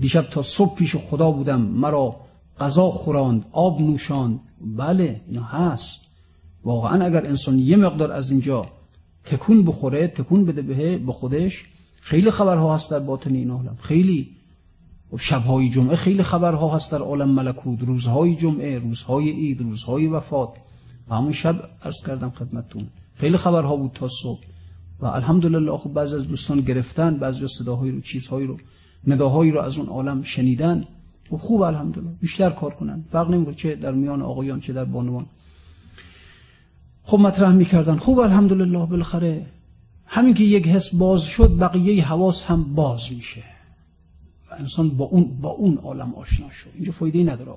[0.00, 2.16] دیشب تا صبح پیش خدا بودم مرا
[2.60, 4.40] غذا خوراند آب نوشاند.
[4.60, 6.00] بله اینا هست.
[6.64, 8.66] واقعا اگر انسان یه مقدار از اینجا
[9.24, 10.62] تکون بخوره تکون بده
[10.98, 11.64] به خودش
[12.00, 13.76] خیلی خبرها هست در باطن این عالم.
[13.80, 14.36] خیلی
[15.10, 17.78] خب شبهای جمعه خیلی خبرها هست در عالم ملکوت.
[17.82, 20.48] روزهای جمعه روزهای عید روزهای وفات.
[21.08, 22.86] و همون شب عرض کردم خدمتتون.
[23.14, 24.40] خیلی خبرها بود تا صبح.
[25.00, 28.56] و الحمدلله خب بعضی از دوستان گرفتن بعضی از صداهایی رو چیزهایی رو
[29.06, 30.84] نداهایی رو از اون عالم شنیدن.
[31.32, 32.10] و خوب الحمدلله.
[32.20, 33.04] بیشتر کار کنن.
[33.12, 35.26] فرق نمی‌کنه چه در میان آقایان چه در بانوان.
[37.02, 37.96] خب مطرح می‌کردن.
[37.96, 38.86] خوب الحمدلله.
[38.86, 39.46] بالاخره
[40.06, 43.59] همین که یک حس باز شد بقیه حواس هم باز میشه.
[44.60, 46.70] انسان با اون با اون عالم آشنا شد.
[46.74, 47.52] اینجا فایده نداره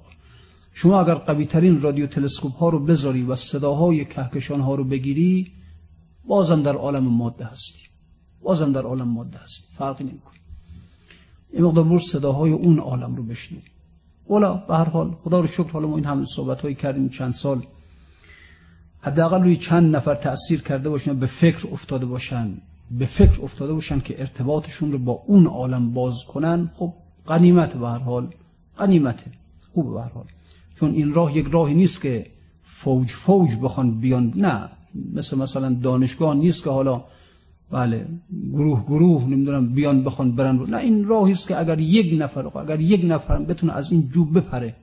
[0.73, 5.51] شما اگر قوی ترین رادیو تلسکوپ ها رو بذاری و صداهای کهکشان ها رو بگیری
[6.27, 7.81] بازم در عالم ماده هستی.
[8.43, 9.73] بازم در عالم ماده هستی.
[9.77, 10.33] فرقی نمی‌کنه.
[11.53, 13.57] این مقدار برو صداهای اون عالم رو بشنو
[14.29, 17.31] ولا به هر حال خدا رو شکر حالا ما این همه صحبت هایی کردیم چند
[17.31, 17.63] سال.
[19.01, 22.57] حداقل روی چند نفر تأثیر کرده باشن به فکر افتاده باشن.
[22.91, 26.93] به فکر افتاده باشن که ارتباطشون رو با اون عالم باز کنن خب
[27.25, 28.27] قنیمت به هر حال
[28.77, 29.31] قنیمته
[29.73, 30.25] خوب به هر حال.
[30.75, 32.25] چون این راه یک راهی نیست که
[32.63, 34.33] فوج فوج بخوان بیان.
[34.35, 34.69] نه
[35.13, 37.03] مثل مثلا دانشگاه نیست که حالا
[37.71, 38.07] بله
[38.51, 40.55] گروه گروه نمی‌دونم بیان بخوان برن.
[40.55, 44.25] نه این راهی است که اگر یک نفر اگر یک نفر بتونه از این جو
[44.25, 44.75] بپره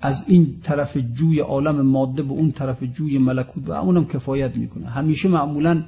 [0.00, 4.86] از این طرف جوی عالم ماده به اون طرف جوی ملکوت و اونم کفایت می‌کنه.
[4.86, 5.82] همیشه معمولا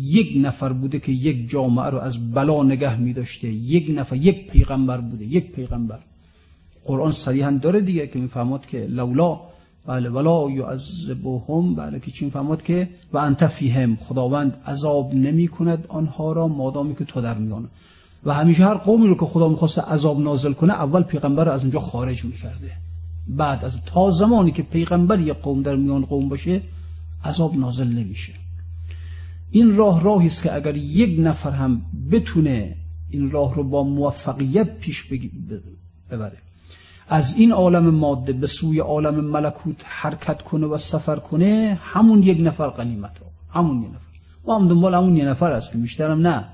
[0.00, 4.50] یک نفر بوده که یک جامعه رو از بلا نگه می داشته یک نفر یک
[4.50, 5.98] پیغمبر بوده یک پیغمبر.
[6.84, 9.40] قرآن صریحا داره دیگه که می‌فهمد که لولا
[9.86, 11.74] بله ولا یعذبهم.
[11.74, 13.96] بله که چی می‌فهمد که و انت فیهم.
[13.96, 17.68] خداوند عذاب نمی کند آنها را مادامی که تو در میان.
[18.24, 21.62] و همیشه هر قومی رو که خدا می‌خواست عذاب نازل کنه اول پیغمبر رو از
[21.62, 22.72] اونجا خارج می‌کرده.
[23.28, 26.62] بعد از تا زمانی که پیغمبر یک قوم در میان قوم باشه
[27.24, 28.32] عذاب نازل نمیشه.
[29.56, 32.76] این راه راهی است که اگر یک نفر هم بتونه
[33.10, 35.04] این راه رو با موفقیت پیش
[36.10, 36.38] ببره.
[37.08, 42.38] از این عالم ماده به سوی عالم ملکوت حرکت کنه و سفر کنه همون یک
[42.40, 43.16] نفر قنیمت
[43.50, 44.18] همون یک نفر.
[44.46, 46.44] ما هم دنبال همون یک نفر هستیم بیشترم نه.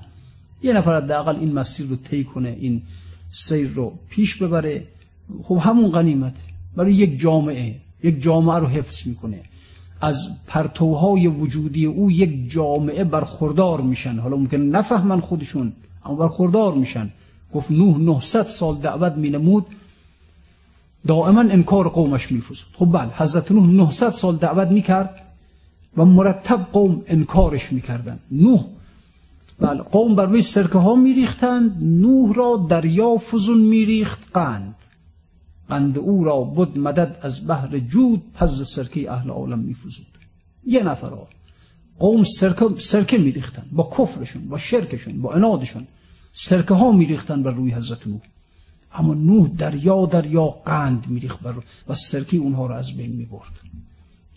[0.63, 2.81] یه نفر حداقل این مسیر رو طی کنه این
[3.29, 4.87] سیر رو پیش ببره.
[5.43, 6.35] خب همون غنیمت.
[6.75, 9.41] برای یک جامعه یک جامعه رو حفظ می‌کنه.
[10.03, 14.19] از پرتوهای وجودی او یک جامعه برخوردار میشن.
[14.19, 15.73] حالا ممکن نفهمن خودشون
[16.05, 17.09] اما برخوردار میشن.
[17.53, 19.65] گفت نوح 900 سال دعوت مینمود.
[21.07, 25.15] دائما انکار قومش میفوزد خب بله حضرت نوح 900 سال دعوت می‌کرد
[25.97, 28.63] و مرتب قوم انکارش می‌کردن نوح
[29.59, 31.77] بله قوم بر روی سرکه ها میریختند.
[31.81, 34.27] نوح را دریا فزون میریخت.
[34.33, 34.75] قند.
[35.73, 40.13] قند او را بود مدد از بحر جود پز سرکه اهل عالم میفوزد
[40.65, 41.27] یه نفر ها
[41.99, 43.65] قوم سرکه, سرکه میریختن.
[43.71, 45.87] با کفرشون با شرکشون با انادشون
[46.33, 48.21] سرکه ها میریختن بر روی حضرت نوح.
[48.93, 51.53] اما نوح دریا دریا قند میریخت بر
[51.89, 53.59] و سرکه اونها را از بین می‌برد.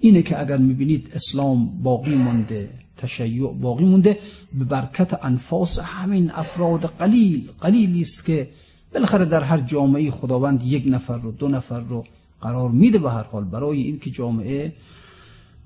[0.01, 4.18] اینه که اگر می‌بینید اسلام باقی مونده تشیع باقی مونده
[4.59, 8.49] به برکت انفاس همین افراد قلیل قلیلی است که
[8.95, 12.05] بالاخره در هر جامعه خداوند یک نفر رو دو نفر رو
[12.41, 13.45] قرار میده به هر حال.
[13.45, 14.72] برای اینکه جامعه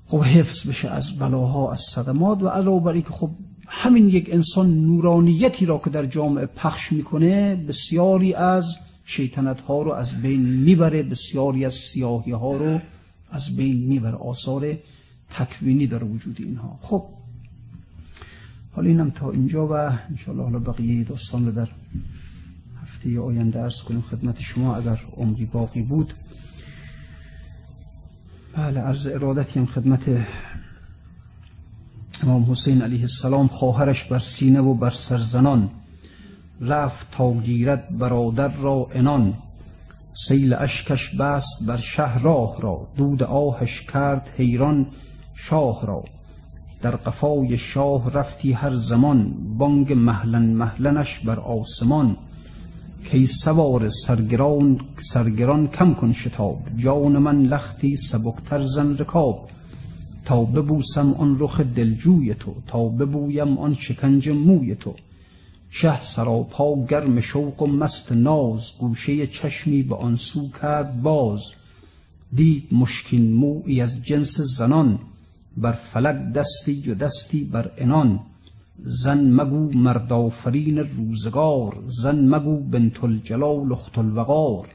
[0.05, 3.29] خب حفظ بشه از بلاها از صدمات و علاوه بر اینکه خب
[3.67, 9.91] همین یک انسان نورانیتی را که در جامعه پخش می‌کنه بسیاری از شیطنت ها رو
[9.91, 12.79] از بین می‌بره بسیاری از سیاهی ها رو
[13.31, 14.15] از بین می‌بره.
[14.15, 14.77] آثار
[15.29, 16.79] تکوینی داره وجود اینها.
[16.81, 17.03] خب
[18.71, 19.71] حالا اینم تا اینجا و
[20.09, 21.69] انشاءالله حالا بقیه داستان رو در
[23.01, 26.13] هفته آینده ارز کنیم خدمت شما اگر عمری باقی بود
[28.55, 30.27] بله عرض ارادتی خدمت
[32.23, 35.69] امام حسین علیه السلام خواهرش بر سینه و بر سرزنان
[36.61, 39.33] رفت تا گیرد برادر را انان
[40.13, 44.87] سیل اشکش بست بر شهر راه را دود آهش کرد حیران
[45.35, 46.03] شاه را.
[46.81, 52.17] در قفای شاه رفتی هر زمان بانگ محلن محلنش بر آسمان.
[53.05, 56.59] کی سوار سرگران سرگران کم کن شتاب.
[56.77, 59.49] جان من لختی سبکتر زن رکاب.
[60.25, 64.95] تا ببوسم آن رخ دلجوی تو تا ببویم آن شکنج موی تو.
[65.69, 71.41] شه سراپا گرم شوق و مست ناز گوشه چشمی به آن سو کرد باز.
[72.33, 74.99] دید مشکین موی از جنس زنان
[75.57, 78.19] بر فلک دستی و دستی بر انان
[78.83, 84.67] زن مگو مردافرین روزگار زن مگو بنت الجلال اخت الوقار.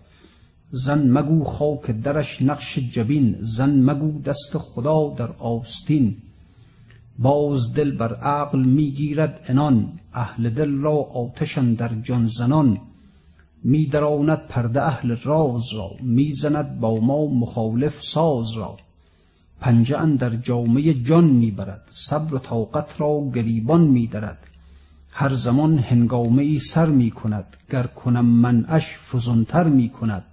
[0.70, 6.16] زن مگو خاک درش نقش جبین زن مگو دست خدا در آستین.
[7.18, 12.78] باز دل بر عقل می‌گیرد انان اهل دل را آتشن در جان زنان.
[13.64, 18.76] میدراند پرده اهل راز را می‌زند با ما مخالف ساز را.
[19.60, 21.82] پنجه در جامعه جان می‌برد.
[21.90, 24.38] صبر و طاقت را گریبان میدرد
[25.12, 30.24] هر زمان هنگامه ای سر می کند گر کنم منعش فزونتر می کند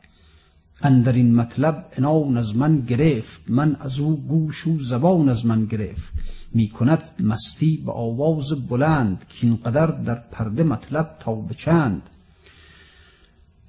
[0.82, 3.42] اندر این مطلب انان از من گرفت.
[3.48, 6.14] من از او گوش و زبان از من گرفت.
[6.54, 9.26] می کند مستی به آواز بلند.
[9.30, 11.54] که اینقدر در پرده مطلب تا به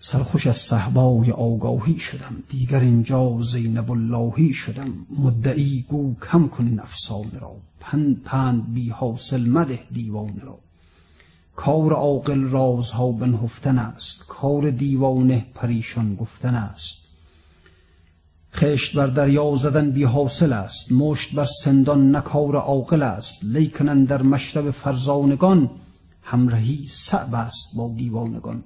[0.07, 2.43] سرخوش از صحبای آگاهی شدم.
[2.49, 5.07] دیگر اینجا زینب اللهی شدم.
[5.19, 7.57] مدعی گو کم کنین افسانه را.
[7.81, 10.59] پند پند بی حاصل مده دیوانه را.
[11.57, 14.25] کار عاقل رازها بنهفتن است.
[14.29, 16.97] کار دیوانه پریشان گفتن است.
[18.55, 20.93] خشت بر دریا زدن بی حاصل است.
[20.93, 23.45] مشت بر سندان نکار عاقل است.
[23.45, 25.71] لیکنن در مشرب فرزانگان
[26.23, 28.65] همراهی صعب است با دیوانگان.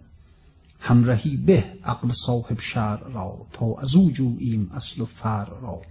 [0.80, 5.82] همراهی به عقل صاحب شر را تا از او جوییم اصل و فر را.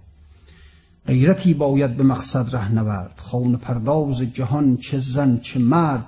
[1.06, 6.06] غیرتی باید به مقصد ره نورد خان پرداز جهان چه زن چه مرد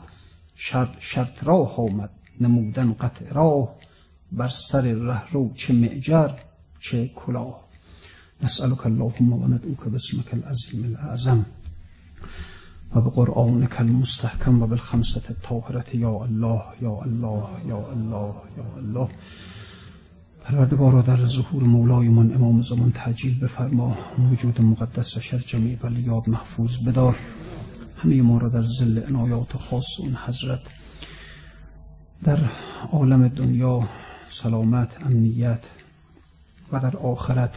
[0.54, 2.10] شرط, شرط راه آمد
[2.40, 3.74] نمودن قطع راه
[4.32, 6.30] بر سر ره رو چه معجر
[6.80, 7.70] چه کلاه.
[8.42, 10.34] نسألك اللهم وندعوك باسمك
[12.96, 19.08] العظيم الأعظم وبقرآنك المستحكم وبالخمسة الطاهرة يا الله يا الله يا الله يا الله.
[20.44, 23.96] پروردگارا در ظهور مولایمان امام زمان تعجیل بفرما
[24.30, 27.16] وجود مقدسش از جمیع بلیاد محفوظ بدار.
[27.96, 30.60] همه ما را در زل عنایات خاص اون حضرت
[32.24, 32.38] در
[32.92, 33.88] عالم دنیا
[34.28, 35.64] سلامت امنیت
[36.72, 37.54] و در آخرت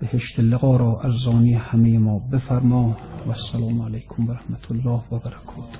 [0.00, 3.11] بهشت لقا را ارزانی همه ما بفرما.
[3.26, 5.78] و السلام علیکم و رحمت الله و برکاته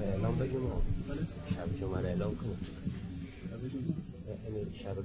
[0.00, 0.60] اعلام بگیم
[1.54, 2.56] شب جمعه اعلام کنیم
[4.72, 5.00] شب که